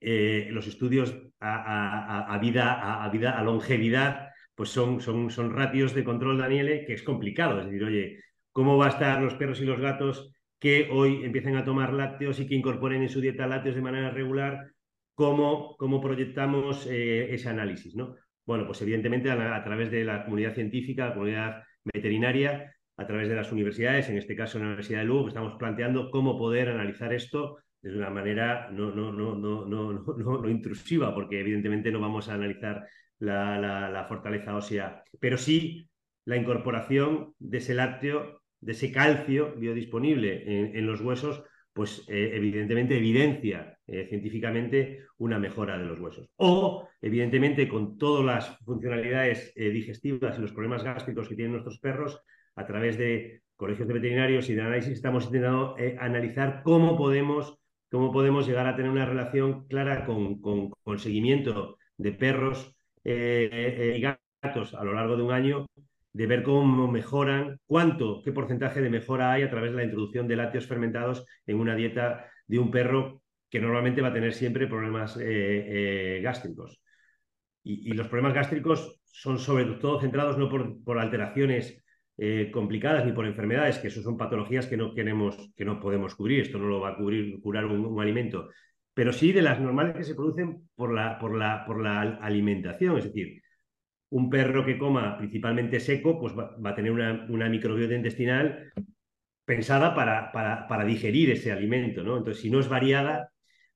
eh, 0.00 0.48
los 0.50 0.66
estudios 0.66 1.14
a, 1.40 2.32
a, 2.32 2.38
vida, 2.38 3.04
a, 3.04 3.08
vida, 3.10 3.38
a 3.38 3.42
longevidad, 3.42 4.30
pues 4.54 4.70
son, 4.70 5.00
son, 5.00 5.30
son 5.30 5.54
ratios 5.54 5.94
de 5.94 6.04
control, 6.04 6.38
Daniele, 6.38 6.84
que 6.86 6.94
es 6.94 7.02
complicado. 7.02 7.60
Es 7.60 7.66
decir, 7.66 7.84
oye, 7.84 8.20
¿cómo 8.52 8.76
va 8.76 8.86
a 8.86 8.90
estar 8.90 9.20
los 9.20 9.34
perros 9.34 9.60
y 9.60 9.64
los 9.64 9.80
gatos 9.80 10.32
que 10.58 10.88
hoy 10.90 11.24
empiecen 11.24 11.56
a 11.56 11.64
tomar 11.64 11.92
lácteos 11.92 12.40
y 12.40 12.46
que 12.46 12.54
incorporen 12.54 13.02
en 13.02 13.08
su 13.08 13.20
dieta 13.20 13.46
lácteos 13.46 13.76
de 13.76 13.82
manera 13.82 14.10
regular, 14.10 14.72
cómo, 15.14 15.76
cómo 15.76 16.00
proyectamos 16.00 16.86
eh, 16.86 17.32
ese 17.34 17.48
análisis. 17.48 17.94
¿no? 17.94 18.16
Bueno, 18.44 18.66
pues 18.66 18.80
evidentemente 18.82 19.30
a, 19.30 19.64
través 19.64 19.90
de 19.90 20.04
la 20.04 20.24
comunidad 20.24 20.54
científica, 20.54 21.06
la 21.08 21.14
comunidad 21.14 21.62
veterinaria, 21.84 22.74
a 22.98 23.06
través 23.06 23.28
de 23.28 23.36
las 23.36 23.50
universidades, 23.52 24.08
en 24.08 24.18
este 24.18 24.36
caso 24.36 24.58
en 24.58 24.64
la 24.64 24.68
Universidad 24.70 25.00
de 25.00 25.06
Lugo, 25.06 25.28
estamos 25.28 25.54
planteando 25.54 26.10
cómo 26.10 26.36
poder 26.36 26.68
analizar 26.68 27.12
esto 27.14 27.58
de 27.80 27.96
una 27.96 28.10
manera 28.10 28.68
no, 28.72 28.90
no, 28.90 29.12
no, 29.12 29.36
no, 29.36 29.64
no, 29.64 29.92
no, 29.92 30.42
no 30.42 30.50
intrusiva, 30.50 31.14
porque 31.14 31.40
evidentemente 31.40 31.92
no 31.92 32.00
vamos 32.00 32.28
a 32.28 32.34
analizar 32.34 32.86
la, 33.20 33.58
la, 33.58 33.88
la 33.88 34.04
fortaleza 34.04 34.56
ósea, 34.56 35.02
pero 35.20 35.38
sí 35.38 35.88
la 36.24 36.36
incorporación 36.36 37.34
de 37.38 37.58
ese 37.58 37.74
lácteo 37.74 38.42
de 38.60 38.72
ese 38.72 38.90
calcio 38.90 39.54
biodisponible 39.56 40.72
en, 40.76 40.86
los 40.86 41.00
huesos, 41.00 41.44
pues 41.72 42.04
evidentemente 42.08 42.96
evidencia 42.96 43.78
científicamente 43.86 45.04
una 45.18 45.38
mejora 45.38 45.78
de 45.78 45.84
los 45.84 46.00
huesos. 46.00 46.28
O, 46.36 46.88
evidentemente, 47.00 47.68
con 47.68 47.98
todas 47.98 48.24
las 48.24 48.58
funcionalidades 48.64 49.52
digestivas 49.54 50.36
y 50.36 50.40
los 50.40 50.52
problemas 50.52 50.82
gástricos 50.82 51.28
que 51.28 51.36
tienen 51.36 51.52
nuestros 51.52 51.78
perros, 51.78 52.20
a 52.58 52.66
través 52.66 52.98
de 52.98 53.42
colegios 53.56 53.88
de 53.88 53.94
veterinarios 53.94 54.48
y 54.48 54.54
de 54.54 54.62
análisis, 54.62 54.92
estamos 54.92 55.26
intentando 55.26 55.76
analizar 55.98 56.62
cómo 56.62 56.96
podemos, 56.96 57.58
cómo 57.90 58.12
podemos 58.12 58.46
llegar 58.46 58.66
a 58.66 58.76
tener 58.76 58.90
una 58.90 59.06
relación 59.06 59.66
clara 59.66 60.04
con, 60.04 60.40
con, 60.40 60.70
el 60.86 60.98
seguimiento 60.98 61.78
de 61.96 62.12
perros 62.12 62.76
y 63.04 64.00
gatos 64.00 64.74
a 64.74 64.84
lo 64.84 64.92
largo 64.92 65.16
de 65.16 65.22
un 65.22 65.32
año 65.32 65.66
de 66.12 66.26
ver 66.26 66.42
cómo 66.42 66.90
mejoran, 66.90 67.60
cuánto, 67.66 68.22
qué 68.24 68.32
porcentaje 68.32 68.80
de 68.80 68.90
mejora 68.90 69.32
hay 69.32 69.42
a 69.42 69.50
través 69.50 69.70
de 69.70 69.76
la 69.76 69.84
introducción 69.84 70.26
de 70.26 70.36
lácteos 70.36 70.66
fermentados 70.66 71.24
en 71.46 71.60
una 71.60 71.76
dieta 71.76 72.26
de 72.46 72.58
un 72.58 72.70
perro 72.70 73.22
que 73.48 73.60
normalmente 73.60 74.02
va 74.02 74.08
a 74.08 74.12
tener 74.12 74.34
siempre 74.34 74.66
problemas 74.66 75.16
eh, 75.16 75.22
eh, 76.18 76.20
gástricos. 76.20 76.80
Y, 77.62 77.92
los 77.92 78.08
problemas 78.08 78.34
gástricos 78.34 79.00
son 79.04 79.38
sobre 79.38 79.64
todo 79.76 80.00
centrados 80.00 80.38
no 80.38 80.48
por, 80.48 80.98
alteraciones 80.98 81.84
eh, 82.20 82.50
complicadas 82.52 83.06
ni 83.06 83.12
por 83.12 83.26
enfermedades, 83.26 83.78
que 83.78 83.86
eso 83.88 84.02
son 84.02 84.16
patologías 84.16 84.66
que 84.66 84.76
no 84.76 84.92
queremos, 84.92 85.52
que 85.54 85.64
no 85.64 85.78
podemos 85.78 86.16
cubrir, 86.16 86.40
esto 86.40 86.58
no 86.58 86.66
lo 86.66 86.80
va 86.80 86.90
a 86.90 86.96
cubrir, 86.96 87.40
curar 87.40 87.64
un, 87.66 88.00
alimento, 88.00 88.48
pero 88.92 89.12
sí 89.12 89.32
de 89.32 89.40
las 89.40 89.60
normales 89.60 89.96
que 89.96 90.02
se 90.02 90.16
producen 90.16 90.68
por 90.74 90.92
la, 90.92 91.16
por 91.20 91.36
la, 91.36 91.64
por 91.64 91.80
la 91.80 92.00
alimentación, 92.00 92.98
es 92.98 93.04
decir, 93.04 93.40
un 94.10 94.30
perro 94.30 94.64
que 94.64 94.78
coma 94.78 95.16
principalmente 95.16 95.78
seco, 95.78 96.18
pues 96.18 96.34
va, 96.36 96.56
a 96.64 96.74
tener 96.74 96.90
una, 96.90 97.48
microbiota 97.48 97.94
intestinal 97.94 98.72
pensada 99.44 99.94
para, 99.94 100.32
para, 100.32 100.84
digerir 100.84 101.30
ese 101.30 101.52
alimento, 101.52 102.02
¿no? 102.02 102.16
Entonces, 102.18 102.42
si 102.42 102.50
no 102.50 102.58
es 102.58 102.68
variada, 102.68 103.30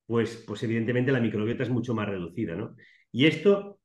pues, 0.06 0.44
pues 0.46 0.62
evidentemente 0.64 1.12
la 1.12 1.20
microbiota 1.20 1.62
es 1.62 1.70
mucho 1.70 1.94
más 1.94 2.08
reducida, 2.08 2.56
¿no? 2.56 2.75
Y 3.12 3.26
esto, 3.26 3.78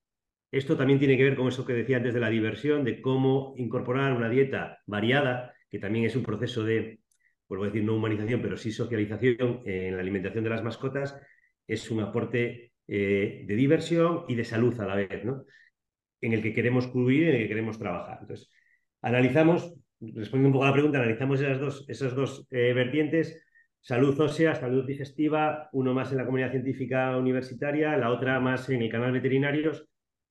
esto 0.52 0.78
también 0.78 1.00
tiene 1.00 1.18
que 1.18 1.24
ver 1.24 1.36
con 1.36 1.48
eso 1.48 1.66
que 1.66 1.74
decía 1.74 1.98
antes 1.98 2.14
de 2.14 2.20
la 2.20 2.30
diversión, 2.30 2.84
de 2.84 3.02
cómo 3.02 3.54
incorporar 3.58 4.14
una 4.14 4.30
dieta 4.30 4.80
variada, 4.86 5.54
que 5.70 5.80
también 5.80 6.06
es 6.06 6.16
un 6.16 6.24
proceso 6.24 6.64
de, 6.64 7.00
vuelvo 7.48 7.66
a 7.66 7.68
decir, 7.68 7.84
no 7.84 7.96
humanización, 7.96 8.42
pero 8.42 8.58
sí 8.58 8.72
socialización 8.72 9.62
en 9.66 9.96
la 9.96 10.02
alimentación 10.02 10.44
de 10.44 10.50
las 10.50 10.64
mascotas, 10.64 11.20
es 11.68 11.92
un 11.92 12.00
aporte 12.02 12.72
eh, 12.88 13.44
de 13.46 13.56
diversión 13.56 14.24
y 14.28 14.36
de 14.36 14.46
salud 14.46 14.80
a 14.80 14.86
la 14.86 14.96
vez, 14.96 15.26
¿no? 15.26 15.44
en 16.22 16.34
el 16.34 16.42
que 16.42 16.54
queremos 16.54 16.88
cubrir 16.88 17.24
y 17.24 17.30
en 17.30 17.36
el 17.36 17.42
que 17.44 17.48
queremos 17.50 17.78
trabajar. 17.78 18.20
Entonces, 18.22 18.50
analizamos, 19.02 19.74
respondiendo 20.00 20.48
un 20.48 20.54
poco 20.54 20.66
a 20.66 20.68
la 20.68 20.74
pregunta, 20.74 20.98
analizamos 21.00 21.42
esas 21.42 21.60
dos, 21.60 21.86
esas 21.88 22.16
dos 22.16 22.48
eh, 22.52 22.74
vertientes, 22.74 23.44
salud 23.82 24.20
ósea, 24.20 24.56
salud 24.56 24.86
digestiva, 24.86 25.70
uno 25.74 25.94
más 25.94 26.12
en 26.12 26.18
la 26.18 26.26
comunidad 26.26 26.52
científica 26.52 27.16
universitaria, 27.18 27.96
la 27.98 28.12
otra 28.12 28.40
más 28.40 28.70
en 28.70 28.82
el 28.82 28.90
canal 28.90 29.12
veterinarios. 29.12 29.88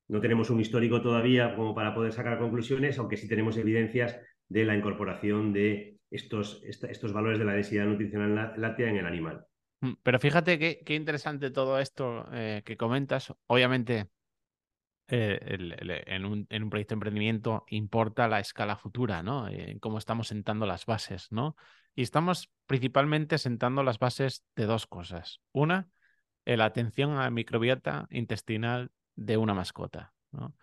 No 0.07 0.21
tenemos 0.21 0.49
un 0.49 0.59
histórico 0.59 1.01
todavía 1.01 1.55
como 1.55 1.75
para 1.75 1.93
poder 1.93 2.13
sacar 2.13 2.39
conclusiones, 2.39 2.97
aunque 2.97 3.17
sí 3.17 3.27
tenemos 3.27 3.57
evidencias 3.57 4.17
de 4.47 4.65
la 4.65 4.75
incorporación 4.75 5.53
de 5.53 5.97
estos, 6.09 6.61
estos 6.63 7.11
valores 7.11 7.39
de 7.39 7.45
la 7.45 7.53
densidad 7.53 7.85
nutricional 7.85 8.53
láctea 8.57 8.89
en 8.89 8.97
el 8.97 9.05
animal. 9.05 9.45
Mm, 9.81 9.93
pero 10.03 10.19
fíjate 10.19 10.57
qué, 10.57 10.95
interesante 10.95 11.51
todo 11.51 11.79
esto 11.79 12.25
eh, 12.31 12.61
que 12.65 12.77
comentas. 12.77 13.33
Obviamente, 13.47 14.07
eh, 15.09 15.39
en, 16.07 16.25
un, 16.25 16.69
proyecto 16.69 16.93
de 16.93 16.95
emprendimiento 16.95 17.65
importa 17.67 18.27
la 18.27 18.39
escala 18.39 18.77
futura, 18.77 19.23
¿no? 19.23 19.47
En 19.47 19.59
eh, 19.59 19.79
cómo 19.79 19.97
estamos 19.97 20.27
sentando 20.27 20.65
las 20.65 20.85
bases, 20.85 21.31
¿no? 21.31 21.55
Y 21.95 22.01
estamos 22.01 22.51
principalmente 22.65 23.37
sentando 23.37 23.83
las 23.83 23.99
bases 23.99 24.45
de 24.55 24.65
dos 24.65 24.87
cosas. 24.87 25.41
Una, 25.51 25.89
la 26.45 26.65
atención 26.65 27.11
a 27.11 27.23
la 27.23 27.31
microbiota 27.31 28.07
intestinal 28.09 28.91
de 29.17 29.35
una 29.35 29.53
mascota, 29.53 30.13
¿no? 30.31 30.55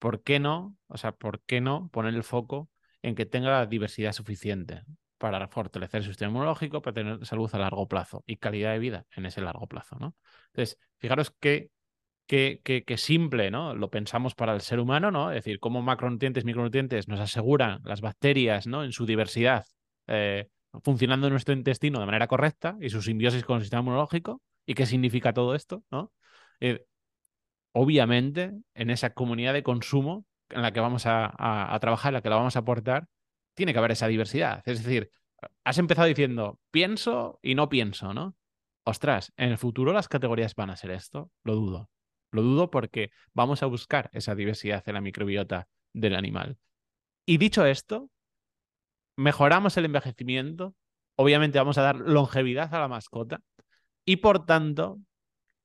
¿Por 0.00 0.24
qué 0.24 0.40
no? 0.40 0.76
O 0.88 0.96
sea, 0.96 1.12
¿por 1.12 1.40
qué 1.42 1.60
no 1.60 1.88
poner 1.92 2.14
el 2.14 2.24
foco 2.24 2.68
en 3.02 3.14
que 3.14 3.26
tenga 3.26 3.50
la 3.50 3.66
diversidad 3.66 4.12
suficiente 4.12 4.82
para 5.18 5.46
fortalecer 5.46 6.02
su 6.02 6.10
sistema 6.10 6.30
inmunológico, 6.30 6.82
para 6.82 6.94
tener 6.94 7.24
salud 7.24 7.48
a 7.52 7.58
largo 7.58 7.86
plazo 7.86 8.24
y 8.26 8.38
calidad 8.38 8.72
de 8.72 8.80
vida 8.80 9.06
en 9.14 9.26
ese 9.26 9.40
largo 9.40 9.68
plazo, 9.68 9.96
¿no? 10.00 10.16
Entonces, 10.52 10.80
fijaros 10.98 11.30
que 11.30 11.70
que, 12.28 12.94
simple, 12.98 13.50
¿no? 13.50 13.74
Lo 13.74 13.90
pensamos 13.90 14.34
para 14.34 14.54
el 14.54 14.60
ser 14.60 14.80
humano, 14.80 15.10
¿no? 15.10 15.30
Es 15.30 15.36
decir, 15.36 15.58
cómo 15.60 15.80
macronutrientes, 15.82 16.44
micronutrientes 16.44 17.08
nos 17.08 17.20
aseguran 17.20 17.80
las 17.84 18.02
bacterias, 18.02 18.66
¿no? 18.66 18.84
En 18.84 18.92
su 18.92 19.06
diversidad, 19.06 19.64
eh, 20.06 20.48
funcionando 20.84 21.26
en 21.26 21.32
nuestro 21.32 21.54
intestino 21.54 22.00
de 22.00 22.06
manera 22.06 22.26
correcta 22.26 22.76
y 22.80 22.90
su 22.90 23.00
simbiosis 23.00 23.44
con 23.44 23.56
el 23.56 23.62
sistema 23.62 23.80
inmunológico. 23.80 24.42
¿Y 24.66 24.74
qué 24.74 24.84
significa 24.84 25.32
todo 25.32 25.54
esto, 25.54 25.82
¿no? 25.90 26.12
Eh, 26.60 26.84
obviamente, 27.72 28.52
en 28.74 28.90
esa 28.90 29.10
comunidad 29.10 29.52
de 29.52 29.62
consumo 29.62 30.26
en 30.50 30.62
la 30.62 30.72
que 30.72 30.80
vamos 30.80 31.04
a, 31.06 31.76
trabajar, 31.80 32.10
en 32.10 32.14
la 32.14 32.22
que 32.22 32.30
la 32.30 32.36
vamos 32.36 32.56
a 32.56 32.60
aportar, 32.60 33.08
tiene 33.54 33.72
que 33.72 33.78
haber 33.78 33.92
esa 33.92 34.08
diversidad. 34.08 34.62
Es 34.66 34.82
decir, 34.82 35.10
has 35.64 35.78
empezado 35.78 36.08
diciendo, 36.08 36.58
pienso 36.70 37.38
y 37.42 37.54
no 37.54 37.68
pienso, 37.68 38.14
¿no? 38.14 38.36
Ostras, 38.84 39.32
en 39.36 39.50
el 39.50 39.58
futuro 39.58 39.92
las 39.92 40.08
categorías 40.08 40.54
van 40.54 40.70
a 40.70 40.76
ser 40.76 40.90
esto, 40.92 41.30
lo 41.44 41.54
dudo. 41.54 41.90
Lo 42.30 42.42
dudo 42.42 42.70
porque 42.70 43.10
vamos 43.32 43.62
a 43.62 43.66
buscar 43.66 44.10
esa 44.12 44.34
diversidad 44.34 44.82
en 44.86 44.94
la 44.94 45.00
microbiota 45.00 45.68
del 45.92 46.14
animal. 46.14 46.58
Y 47.26 47.38
dicho 47.38 47.66
esto, 47.66 48.10
mejoramos 49.16 49.76
el 49.76 49.84
envejecimiento, 49.84 50.74
obviamente 51.16 51.58
vamos 51.58 51.76
a 51.78 51.82
dar 51.82 51.96
longevidad 51.96 52.72
a 52.74 52.80
la 52.80 52.88
mascota 52.88 53.40
y 54.06 54.16
por 54.16 54.46
tanto 54.46 55.00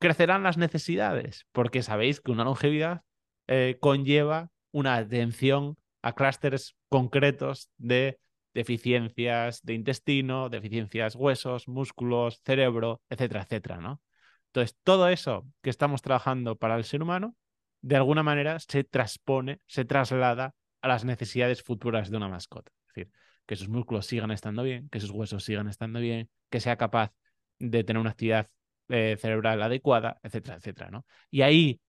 crecerán 0.04 0.44
las 0.44 0.58
necesidades, 0.58 1.48
porque 1.54 1.82
sabéis 1.82 2.20
que 2.20 2.34
una 2.34 2.44
longevidad 2.44 3.04
eh, 3.48 3.78
conlleva 3.80 4.50
una 4.74 4.98
atención 4.98 5.78
a 6.02 6.13
clústeres 6.13 6.76
concretos 6.89 7.70
de 7.78 8.20
deficiencias 8.54 9.62
de 9.63 9.76
intestino, 9.76 10.50
deficiencias 10.50 11.16
huesos, 11.16 11.70
músculos, 11.70 12.42
cerebro, 12.44 13.02
etcétera, 13.10 13.44
etcétera, 13.44 13.78
¿no? 13.78 14.02
Entonces, 14.48 14.78
todo 14.84 15.08
eso 15.08 15.48
que 15.62 15.70
estamos 15.70 16.02
trabajando 16.02 16.58
para 16.58 16.76
el 16.76 16.84
ser 16.84 17.02
humano, 17.02 17.34
de 17.82 17.96
alguna 17.96 18.24
manera 18.24 18.60
se 18.60 18.84
transpone, 18.84 19.62
se 19.68 19.86
traslada 19.86 20.54
a 20.82 20.89
las 20.89 21.06
necesidades 21.06 21.63
futuras 21.63 22.12
de 22.12 22.18
una 22.18 22.28
mascota. 22.28 22.74
Es 22.89 22.94
decir, 22.94 23.13
que 23.46 23.56
sus 23.56 23.70
músculos 23.70 24.06
sigan 24.06 24.32
estando 24.32 24.63
bien, 24.63 24.89
que 24.89 25.00
sus 25.00 25.12
huesos 25.12 25.46
sigan 25.46 25.70
estando 25.70 26.02
bien, 26.02 26.30
que 26.50 26.60
sea 26.60 26.76
capaz 26.76 27.13
de 27.58 27.86
tener 27.86 28.02
una 28.02 28.10
actividad 28.10 28.50
eh, 28.89 29.17
cerebral 29.19 29.62
adecuada, 29.62 30.19
etcétera, 30.24 30.58
etcétera, 30.58 30.91
¿no? 30.91 31.06
Y 31.30 31.41
ahí, 31.41 31.82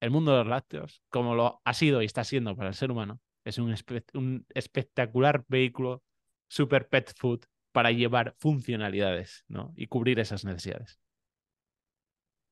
el 0.00 0.10
mundo 0.10 0.32
de 0.32 0.38
los 0.38 0.46
lácteos, 0.46 1.02
como 1.08 1.34
lo 1.34 1.60
ha 1.64 1.74
sido 1.74 2.02
y 2.02 2.06
está 2.06 2.24
siendo 2.24 2.56
para 2.56 2.68
el 2.68 2.74
ser 2.74 2.90
humano, 2.90 3.20
es 3.44 3.58
un, 3.58 4.46
espectacular 4.54 5.44
vehículo 5.48 6.02
super 6.48 6.88
pet 6.88 7.12
food 7.16 7.40
para 7.72 7.90
llevar 7.90 8.34
funcionalidades, 8.38 9.44
¿no? 9.48 9.72
Y 9.76 9.86
cubrir 9.86 10.20
esas 10.20 10.44
necesidades. 10.44 11.00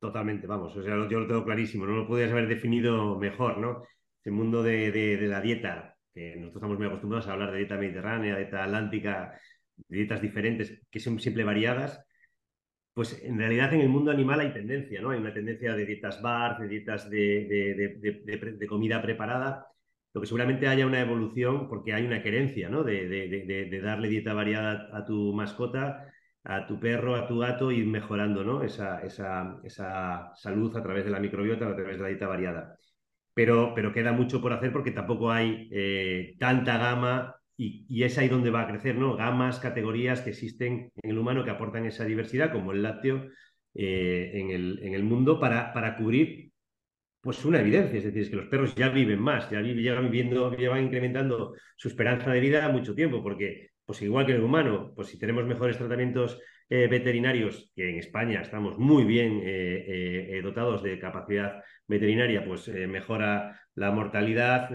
Totalmente, 0.00 0.46
vamos, 0.46 0.74
o 0.76 0.82
sea, 0.82 0.94
yo 1.08 1.20
lo 1.20 1.26
tengo 1.26 1.44
clarísimo, 1.44 1.84
no 1.86 1.94
lo 1.94 2.06
podías 2.06 2.30
haber 2.30 2.48
definido 2.48 3.18
mejor, 3.18 3.58
¿no? 3.58 3.82
El 4.24 4.32
mundo 4.32 4.62
de, 4.62 5.18
la 5.28 5.40
dieta, 5.42 5.96
que 6.14 6.36
nosotros 6.36 6.56
estamos 6.56 6.78
muy 6.78 6.86
acostumbrados 6.86 7.28
a 7.28 7.32
hablar 7.32 7.52
de 7.52 7.58
dieta 7.58 7.76
mediterránea, 7.76 8.36
dieta 8.36 8.64
atlántica, 8.64 9.38
dietas 9.88 10.22
diferentes 10.22 10.80
que 10.90 11.00
son 11.00 11.20
siempre 11.20 11.44
variadas, 11.44 12.02
pues 13.00 13.18
en 13.24 13.38
realidad 13.38 13.72
en 13.72 13.80
el 13.80 13.88
mundo 13.88 14.10
animal 14.10 14.40
hay 14.40 14.52
tendencia, 14.52 15.00
¿no? 15.00 15.08
Hay 15.08 15.18
una 15.18 15.32
tendencia 15.32 15.72
de 15.74 15.86
dietas 15.86 16.20
bar, 16.20 16.58
de 16.58 16.68
dietas 16.68 17.08
de, 17.08 18.66
comida 18.68 19.00
preparada, 19.00 19.68
lo 20.12 20.20
que 20.20 20.26
seguramente 20.26 20.68
haya 20.68 20.86
una 20.86 21.00
evolución 21.00 21.66
porque 21.66 21.94
hay 21.94 22.04
una 22.04 22.22
querencia, 22.22 22.68
¿no? 22.68 22.84
De, 22.84 23.80
darle 23.82 24.08
dieta 24.10 24.34
variada 24.34 24.90
a 24.92 25.06
tu 25.06 25.32
mascota 25.32 26.12
a 26.44 26.66
tu 26.66 26.78
perro, 26.78 27.14
a 27.16 27.26
tu 27.26 27.38
gato, 27.38 27.72
ir 27.72 27.86
mejorando 27.86 28.44
¿no? 28.44 28.62
esa, 28.62 29.00
salud 30.36 30.76
a 30.76 30.82
través 30.82 31.06
de 31.06 31.10
la 31.10 31.20
microbiota, 31.20 31.68
a 31.68 31.74
través 31.74 31.96
de 31.96 32.02
la 32.02 32.08
dieta 32.08 32.28
variada. 32.28 32.76
Pero, 33.32 33.72
pero 33.74 33.94
queda 33.94 34.12
mucho 34.12 34.42
por 34.42 34.52
hacer 34.52 34.72
porque 34.72 34.90
tampoco 34.90 35.30
hay 35.32 35.70
eh, 35.72 36.36
tanta 36.38 36.76
gama 36.76 37.39
y, 37.62 38.02
es 38.04 38.16
ahí 38.16 38.28
donde 38.28 38.50
va 38.50 38.62
a 38.62 38.68
crecer, 38.68 38.96
¿no? 38.96 39.16
Gamas, 39.16 39.60
categorías 39.60 40.22
que 40.22 40.30
existen 40.30 40.90
en 41.02 41.10
el 41.10 41.18
humano 41.18 41.44
que 41.44 41.50
aportan 41.50 41.84
esa 41.84 42.06
diversidad, 42.06 42.52
como 42.52 42.72
el 42.72 42.82
lácteo, 42.82 43.28
eh, 43.74 44.30
en, 44.34 44.50
el, 44.50 44.80
en, 44.82 44.94
el, 44.94 45.04
mundo 45.04 45.38
para, 45.38 45.72
para 45.74 45.96
cubrir 45.96 46.50
pues 47.20 47.44
una 47.44 47.60
evidencia, 47.60 47.98
es 47.98 48.04
decir, 48.04 48.22
es 48.22 48.30
que 48.30 48.36
los 48.36 48.46
perros 48.46 48.74
ya 48.74 48.88
viven 48.88 49.20
más, 49.20 49.50
ya 49.50 49.60
llevan 49.60 50.10
viviendo, 50.10 50.56
llevan 50.56 50.84
incrementando 50.84 51.54
su 51.76 51.88
esperanza 51.88 52.32
de 52.32 52.40
vida 52.40 52.66
mucho 52.70 52.94
tiempo, 52.94 53.22
porque 53.22 53.68
pues 53.84 54.00
igual 54.00 54.24
que 54.24 54.32
el 54.32 54.42
humano, 54.42 54.92
pues 54.96 55.08
si 55.08 55.18
tenemos 55.18 55.44
mejores 55.44 55.76
tratamientos 55.76 56.40
eh, 56.70 56.86
veterinarios, 56.86 57.70
que 57.76 57.90
en 57.90 57.98
España 57.98 58.40
estamos 58.40 58.78
muy 58.78 59.04
bien 59.04 59.42
eh, 59.44 60.40
dotados 60.42 60.82
de 60.82 60.98
capacidad 60.98 61.62
veterinaria, 61.90 62.44
pues 62.44 62.68
mejora 62.88 63.60
la 63.74 63.90
mortalidad, 63.90 64.70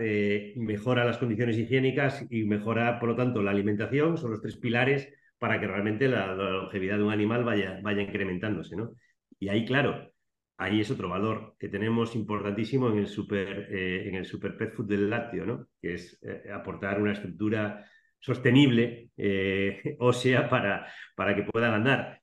mejora 0.56 1.06
las 1.06 1.18
condiciones 1.18 1.58
higiénicas 1.58 2.26
y 2.30 2.44
mejora, 2.44 3.00
por 3.00 3.10
lo 3.10 3.16
tanto, 3.16 3.42
la 3.42 3.52
alimentación. 3.52 4.18
Son 4.18 4.32
los 4.32 4.42
tres 4.42 4.58
pilares 4.58 5.12
para 5.40 5.60
que 5.60 5.68
realmente 5.68 6.08
la, 6.08 6.34
longevidad 6.34 6.98
de 6.98 7.04
un 7.04 7.12
animal 7.12 7.44
vaya, 7.44 7.80
vaya 7.82 8.02
incrementándose, 8.02 8.76
¿no? 8.76 8.92
Y 9.40 9.50
ahí, 9.50 9.66
claro, 9.66 10.12
ahí 10.58 10.82
es 10.82 10.92
otro 10.92 11.10
valor 11.10 11.56
que 11.60 11.70
tenemos 11.70 12.16
importantísimo 12.16 12.90
en 12.90 13.00
el 13.00 13.08
super, 13.08 13.68
eh, 13.70 14.08
en 14.08 14.16
el 14.16 14.26
super 14.26 14.58
pet 14.58 14.74
food 14.74 14.88
del 14.88 15.10
lácteo, 15.10 15.46
¿no? 15.46 15.68
Que 15.82 15.94
es 15.94 16.20
eh, 16.24 16.52
aportar 16.52 17.02
una 17.02 17.14
estructura 17.14 17.86
sostenible 18.20 19.12
eh, 19.18 19.96
ósea 20.00 20.50
para, 20.50 20.88
para 21.16 21.36
que 21.36 21.44
puedan 21.44 21.74
andar. 21.74 22.22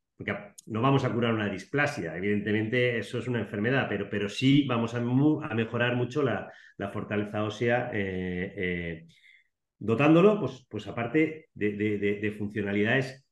No 0.67 0.81
vamos 0.81 1.05
a 1.05 1.13
curar 1.13 1.35
una 1.35 1.49
displasia, 1.49 2.17
evidentemente 2.17 2.99
eso 2.99 3.19
es 3.19 3.29
una 3.29 3.41
enfermedad, 3.41 3.87
pero, 3.89 4.09
pero 4.09 4.29
sí 4.29 4.67
vamos 4.67 4.95
a, 4.95 5.01
mejorar 5.01 5.97
mucho 5.97 6.23
la, 6.23 6.51
la 6.77 6.89
fortaleza 6.91 7.45
ósea 7.45 7.91
dotándolo, 9.83 10.39
pues, 10.39 10.65
pues 10.69 10.87
aparte 10.87 11.49
de, 11.55 11.73
de, 11.73 12.33
funcionalidades 12.39 13.27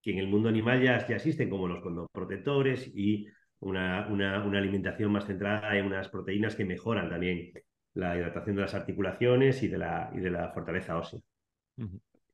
que 0.00 0.12
en 0.12 0.18
el 0.18 0.28
mundo 0.28 0.48
animal 0.48 0.80
ya, 0.80 0.98
existen, 0.98 1.50
como 1.50 1.66
los 1.66 1.82
condoprotectores 1.82 2.92
y 2.94 3.26
una, 3.58 4.06
una, 4.08 4.44
una, 4.44 4.58
alimentación 4.58 5.10
más 5.10 5.26
centrada 5.26 5.76
en 5.76 5.86
unas 5.86 6.08
proteínas 6.08 6.54
que 6.54 6.64
mejoran 6.64 7.10
también 7.10 7.52
la 7.94 8.16
hidratación 8.16 8.54
de 8.54 8.62
las 8.62 8.74
articulaciones 8.74 9.60
y 9.64 9.68
de 9.68 9.78
la, 9.78 10.12
y 10.14 10.20
de 10.20 10.30
la 10.30 10.52
fortaleza 10.52 10.96
ósea. 10.96 11.18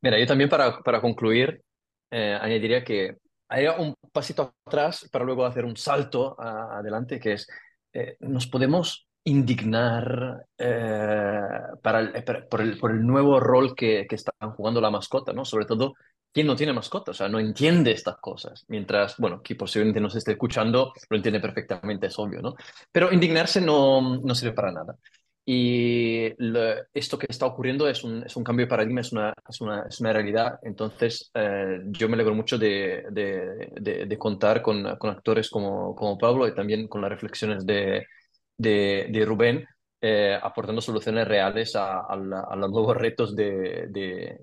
Mira, 0.03 0.19
yo 0.19 0.27
también 0.27 0.51
para, 0.51 0.81
para 0.81 1.01
concluir, 1.01 1.63
eh, 2.11 2.37
añadiría 2.39 2.85
que 2.85 3.17
hay 3.53 3.67
un 3.67 3.95
pasito 4.11 4.55
atrás 4.65 5.09
para 5.13 5.25
luego 5.25 5.45
hacer 5.45 5.65
un 5.65 5.77
salto 5.77 6.41
adelante, 6.41 7.21
que 7.21 7.35
es, 7.35 7.47
eh, 7.93 8.17
nos 8.21 8.47
podemos 8.47 9.07
indignar 9.25 10.47
eh, 10.57 11.41
para 11.83 12.03
eh, 12.03 12.23
por, 12.51 12.63
el, 12.63 12.79
por, 12.79 12.91
el, 12.91 13.07
nuevo 13.07 13.39
rol 13.39 13.75
que, 13.77 14.07
que, 14.09 14.17
están 14.17 14.53
jugando 14.53 14.81
la 14.81 14.91
mascota, 14.91 15.33
¿no? 15.33 15.45
Sobre 15.45 15.67
todo, 15.67 15.95
quien 16.33 16.47
no 16.47 16.57
tiene 16.57 16.73
mascota? 16.73 17.11
O 17.11 17.15
sea, 17.15 17.29
no 17.29 17.39
entiende 17.39 17.93
estas 17.93 18.17
cosas. 18.17 18.65
Mientras, 18.69 19.17
bueno, 19.19 19.43
que 19.43 19.55
posiblemente 19.55 20.01
nos 20.01 20.17
esté 20.17 20.33
escuchando, 20.33 20.93
lo 21.11 21.17
entiende 21.17 21.41
perfectamente, 21.41 22.07
es 22.07 22.19
obvio, 22.19 22.41
¿no? 22.41 22.55
Pero 22.91 23.13
indignarse 23.13 23.61
no, 23.61 24.19
no 24.19 24.35
sirve 24.35 24.55
para 24.55 24.73
nada. 24.73 24.97
Y 25.45 26.29
esto 26.95 27.19
que 27.19 27.27
está 27.29 27.47
ocurriendo 27.47 27.89
es 27.89 28.05
un, 28.05 28.23
es 28.23 28.37
un 28.37 28.45
cambio 28.45 28.67
de 28.67 28.71
paradigma, 28.71 29.01
es 29.01 29.13
una, 29.13 29.35
es 29.49 29.61
una, 29.61 29.83
es 29.89 30.01
una 30.01 30.13
realidad. 30.13 30.59
Entonces, 30.63 31.31
eh, 31.35 31.81
yo 31.87 32.09
me 32.09 32.15
alegro 32.15 32.35
mucho 32.35 32.59
de, 32.59 33.05
de, 33.11 34.07
de, 34.07 34.19
contar 34.19 34.63
con, 34.63 34.97
con, 34.97 35.11
actores 35.11 35.51
como, 35.51 35.97
como 35.97 36.17
Pablo 36.17 36.47
y 36.47 36.55
también 36.55 36.87
con 36.87 37.01
las 37.01 37.11
reflexiones 37.11 37.67
de, 37.67 38.07
de, 38.57 39.25
Rubén, 39.27 39.67
eh, 40.01 40.39
aportando 40.41 40.81
soluciones 40.81 41.27
reales 41.27 41.75
a, 41.77 42.15
los 42.17 42.71
nuevos 42.71 42.97
retos 42.97 43.35
de, 43.35 44.41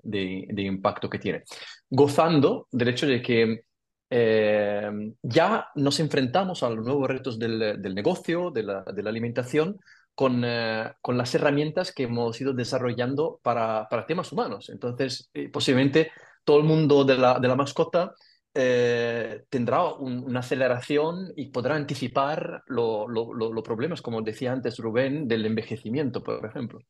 impacto 0.56 1.08
que 1.08 1.18
tiene. 1.18 1.44
Gozando 1.88 2.68
del 2.70 2.88
hecho 2.88 3.06
de 3.06 3.22
que 3.22 3.62
eh, 4.10 4.90
ya 5.22 5.68
nos 5.76 6.00
enfrentamos 6.00 6.62
a 6.62 6.70
los 6.70 6.84
nuevos 6.84 7.08
retos 7.08 7.38
del, 7.38 7.94
negocio, 7.94 8.50
de 8.50 8.62
la, 8.64 8.84
alimentación, 9.06 9.78
con, 10.14 10.42
eh, 10.44 10.92
con, 11.00 11.16
las 11.16 11.34
herramientas 11.34 11.92
que 11.92 12.04
hemos 12.04 12.40
ido 12.40 12.52
desarrollando 12.52 13.40
para, 13.42 13.88
para 13.88 14.06
temas 14.06 14.30
humanos. 14.32 14.68
Entonces, 14.70 15.30
posiblemente 15.52 16.10
todo 16.44 16.58
el 16.58 16.64
mundo 16.64 17.04
de 17.04 17.16
la, 17.16 17.38
de 17.38 17.48
la 17.48 17.56
mascota 17.56 18.14
eh, 18.52 19.44
tendrá 19.48 19.84
una 19.94 20.40
aceleración 20.40 21.32
y 21.36 21.50
podrá 21.50 21.76
anticipar 21.76 22.64
los 22.66 23.62
problemas, 23.62 24.02
como 24.02 24.22
decía 24.22 24.52
antes 24.52 24.78
Rubén, 24.78 25.28
del 25.28 25.46
envejecimiento, 25.46 26.22
por 26.22 26.44
ejemplo. 26.44 26.80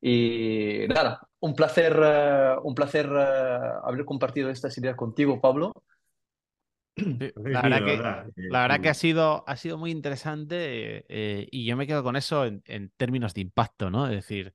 Y 0.00 0.86
nada, 0.88 1.20
un 1.40 1.54
placer, 1.54 1.98
eh, 2.02 2.54
un 2.62 2.74
placer 2.74 3.06
eh, 3.06 3.58
haber 3.84 4.04
compartido 4.04 4.50
estas 4.50 4.76
ideas 4.78 4.96
contigo, 4.96 5.40
Pablo. 5.40 5.72
la, 7.36 7.62
verdad 7.62 7.84
que, 7.84 8.42
la 8.48 8.62
verdad 8.62 8.80
que 8.80 8.88
ha 8.88 8.94
sido, 8.94 9.44
ha 9.46 9.56
sido 9.56 9.78
muy 9.78 9.90
interesante 9.90 11.04
y 11.50 11.64
yo 11.64 11.76
me 11.76 11.86
quedo 11.86 12.02
con 12.02 12.16
eso 12.16 12.46
en, 12.46 12.62
en, 12.64 12.90
términos 12.96 13.34
de 13.34 13.42
impacto, 13.42 13.90
¿no? 13.90 14.06
Es 14.06 14.14
decir, 14.14 14.54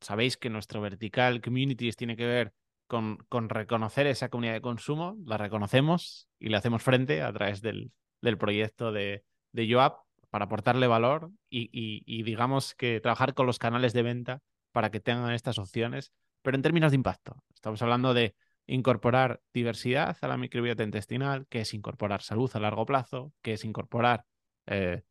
sabéis 0.00 0.36
que 0.36 0.50
nuestro 0.50 0.80
vertical 0.80 1.40
communities 1.40 1.96
tiene 1.96 2.16
que 2.16 2.26
ver 2.26 2.52
con, 2.86 3.18
con, 3.28 3.48
reconocer 3.48 4.06
esa 4.06 4.28
comunidad 4.28 4.54
de 4.54 4.60
consumo, 4.60 5.16
la 5.24 5.38
reconocemos 5.38 6.28
y 6.38 6.48
le 6.48 6.56
hacemos 6.56 6.82
frente 6.82 7.22
a 7.22 7.32
través 7.32 7.60
del, 7.62 7.92
del 8.20 8.38
proyecto 8.38 8.92
de, 8.92 9.24
de 9.52 9.66
YoApp 9.66 10.00
para 10.30 10.46
aportarle 10.46 10.86
valor 10.86 11.30
y, 11.48 11.70
y, 11.72 12.22
digamos 12.24 12.74
que 12.74 13.00
trabajar 13.00 13.34
con 13.34 13.46
los 13.46 13.58
canales 13.58 13.92
de 13.92 14.02
venta 14.02 14.42
para 14.72 14.90
que 14.90 14.98
tengan 14.98 15.32
estas 15.32 15.58
opciones, 15.58 16.12
pero 16.42 16.56
en 16.56 16.62
términos 16.62 16.90
de 16.90 16.96
impacto. 16.96 17.36
Estamos 17.54 17.80
hablando 17.82 18.14
de 18.14 18.34
incorporar 18.66 19.40
diversidad 19.52 20.16
a 20.20 20.28
la 20.28 20.36
microbiota 20.36 20.82
intestinal, 20.82 21.46
que 21.48 21.60
es 21.60 21.74
incorporar 21.74 22.22
salud 22.22 22.50
a 22.54 22.60
largo 22.60 22.86
plazo, 22.86 23.32
que 23.42 23.54
es 23.54 23.64
incorporar 23.64 24.24
eh, 24.66 25.02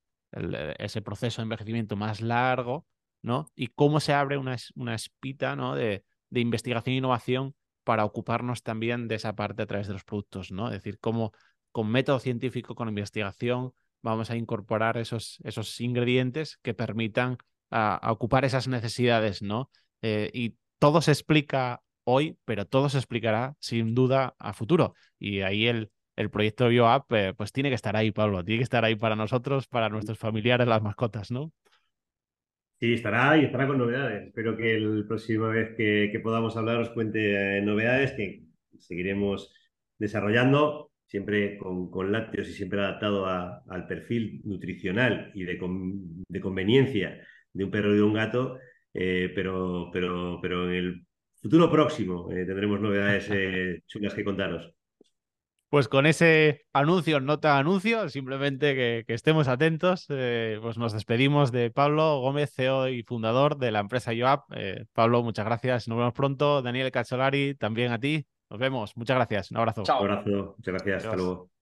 ese 0.79 1.01
proceso 1.01 1.41
de 1.41 1.43
envejecimiento 1.43 1.95
más 1.95 2.21
largo, 2.21 2.87
¿no? 3.21 3.47
Y 3.55 3.67
cómo 3.67 3.99
se 3.99 4.13
abre 4.13 4.37
una, 4.37 4.57
una 4.75 4.95
espita, 4.95 5.55
¿no? 5.55 5.75
De, 5.75 6.03
de 6.29 6.39
investigación 6.39 6.93
e 6.93 6.97
innovación 6.97 7.55
para 7.83 8.05
ocuparnos 8.05 8.63
también 8.63 9.07
de 9.07 9.15
esa 9.15 9.35
parte 9.35 9.61
a 9.61 9.67
través 9.67 9.87
de 9.87 9.93
los 9.93 10.03
productos, 10.03 10.51
¿no? 10.51 10.67
Es 10.67 10.73
decir, 10.73 10.97
cómo 10.99 11.31
con 11.71 11.89
método 11.89 12.19
científico, 12.19 12.75
con 12.75 12.89
investigación, 12.89 13.73
vamos 14.01 14.31
a 14.31 14.35
incorporar 14.35 14.97
esos, 14.97 15.39
esos 15.43 15.79
ingredientes 15.79 16.57
que 16.61 16.73
permitan 16.73 17.37
a, 17.69 18.11
ocupar 18.11 18.45
esas 18.45 18.67
necesidades, 18.67 19.41
¿no? 19.41 19.69
Eh, 20.01 20.31
y 20.33 20.57
todo 20.79 21.01
se 21.01 21.11
explica 21.11 21.82
hoy, 22.03 22.37
pero 22.45 22.65
todo 22.65 22.89
se 22.89 22.97
explicará 22.97 23.55
sin 23.59 23.95
duda 23.95 24.35
a 24.39 24.53
futuro. 24.53 24.93
Y 25.19 25.41
ahí 25.41 25.67
el, 25.67 25.91
el 26.15 26.29
proyecto 26.29 26.67
BioApp, 26.67 27.11
eh, 27.13 27.33
pues 27.35 27.51
tiene 27.51 27.69
que 27.69 27.75
estar 27.75 27.95
ahí, 27.95 28.11
Pablo, 28.11 28.43
tiene 28.43 28.59
que 28.59 28.63
estar 28.63 28.85
ahí 28.85 28.95
para 28.95 29.15
nosotros, 29.15 29.67
para 29.67 29.89
nuestros 29.89 30.17
familiares, 30.17 30.67
las 30.67 30.81
mascotas, 30.81 31.31
¿no? 31.31 31.51
Sí, 32.79 32.93
estará 32.93 33.37
y 33.37 33.45
estará 33.45 33.67
con 33.67 33.77
novedades. 33.77 34.27
Espero 34.27 34.57
que 34.57 34.77
la 34.79 35.07
próxima 35.07 35.47
vez 35.49 35.75
que, 35.77 36.19
podamos 36.21 36.57
hablar 36.57 36.77
os 36.77 36.89
cuente 36.89 37.57
eh, 37.57 37.61
novedades 37.61 38.11
que 38.11 38.43
seguiremos 38.77 39.53
desarrollando, 39.97 40.91
siempre 41.05 41.57
con, 41.57 42.11
lácteos 42.11 42.49
y 42.49 42.53
siempre 42.53 42.81
adaptado 42.81 43.25
al 43.25 43.87
perfil 43.87 44.41
nutricional 44.43 45.31
y 45.33 45.43
de, 45.43 45.57
de, 46.27 46.39
conveniencia 46.41 47.21
de 47.53 47.63
un 47.63 47.71
perro 47.71 47.93
y 47.93 47.97
de 47.97 48.03
un 48.03 48.13
gato, 48.13 48.57
eh, 48.93 49.31
pero, 49.33 49.89
pero, 49.93 50.39
pero 50.41 50.69
en 50.69 50.75
el 50.75 51.05
futuro 51.43 51.69
próximo 51.69 52.31
eh, 52.31 52.45
tendremos 52.45 52.79
novedades 52.79 53.29
chulas 53.87 54.13
que 54.13 54.23
contaros. 54.23 54.73
Pues 55.73 55.87
con 55.87 56.05
ese 56.05 56.67
anuncio, 56.71 57.19
nota 57.19 57.57
anuncio, 57.57 58.07
simplemente 58.07 58.75
que, 58.75 59.03
estemos 59.07 59.47
atentos, 59.47 60.05
eh, 60.09 60.59
pues 60.61 60.77
nos 60.77 60.93
despedimos 60.93 61.51
de 61.51 61.71
Pablo 61.71 62.19
Gómez, 62.19 62.53
CEO 62.53 62.89
y 62.89 63.01
fundador 63.01 63.57
de 63.57 63.71
la 63.71 63.79
empresa 63.79 64.13
YoApp. 64.13 64.43
Eh, 64.55 64.85
Pablo, 64.93 65.23
muchas 65.23 65.45
gracias, 65.45 65.87
nos 65.87 65.97
vemos 65.97 66.13
pronto. 66.13 66.61
Daniel 66.61 66.91
Cacholari, 66.91 67.55
también 67.55 67.91
a 67.91 67.99
ti. 67.99 68.23
Nos 68.51 68.59
vemos, 68.59 68.95
muchas 68.95 69.15
gracias, 69.15 69.49
un 69.49 69.57
abrazo. 69.57 69.81
Un 69.81 69.89
abrazo, 69.89 70.53
muchas 70.57 70.73
gracias, 70.75 71.05
hasta 71.05 71.17
luego. 71.17 71.52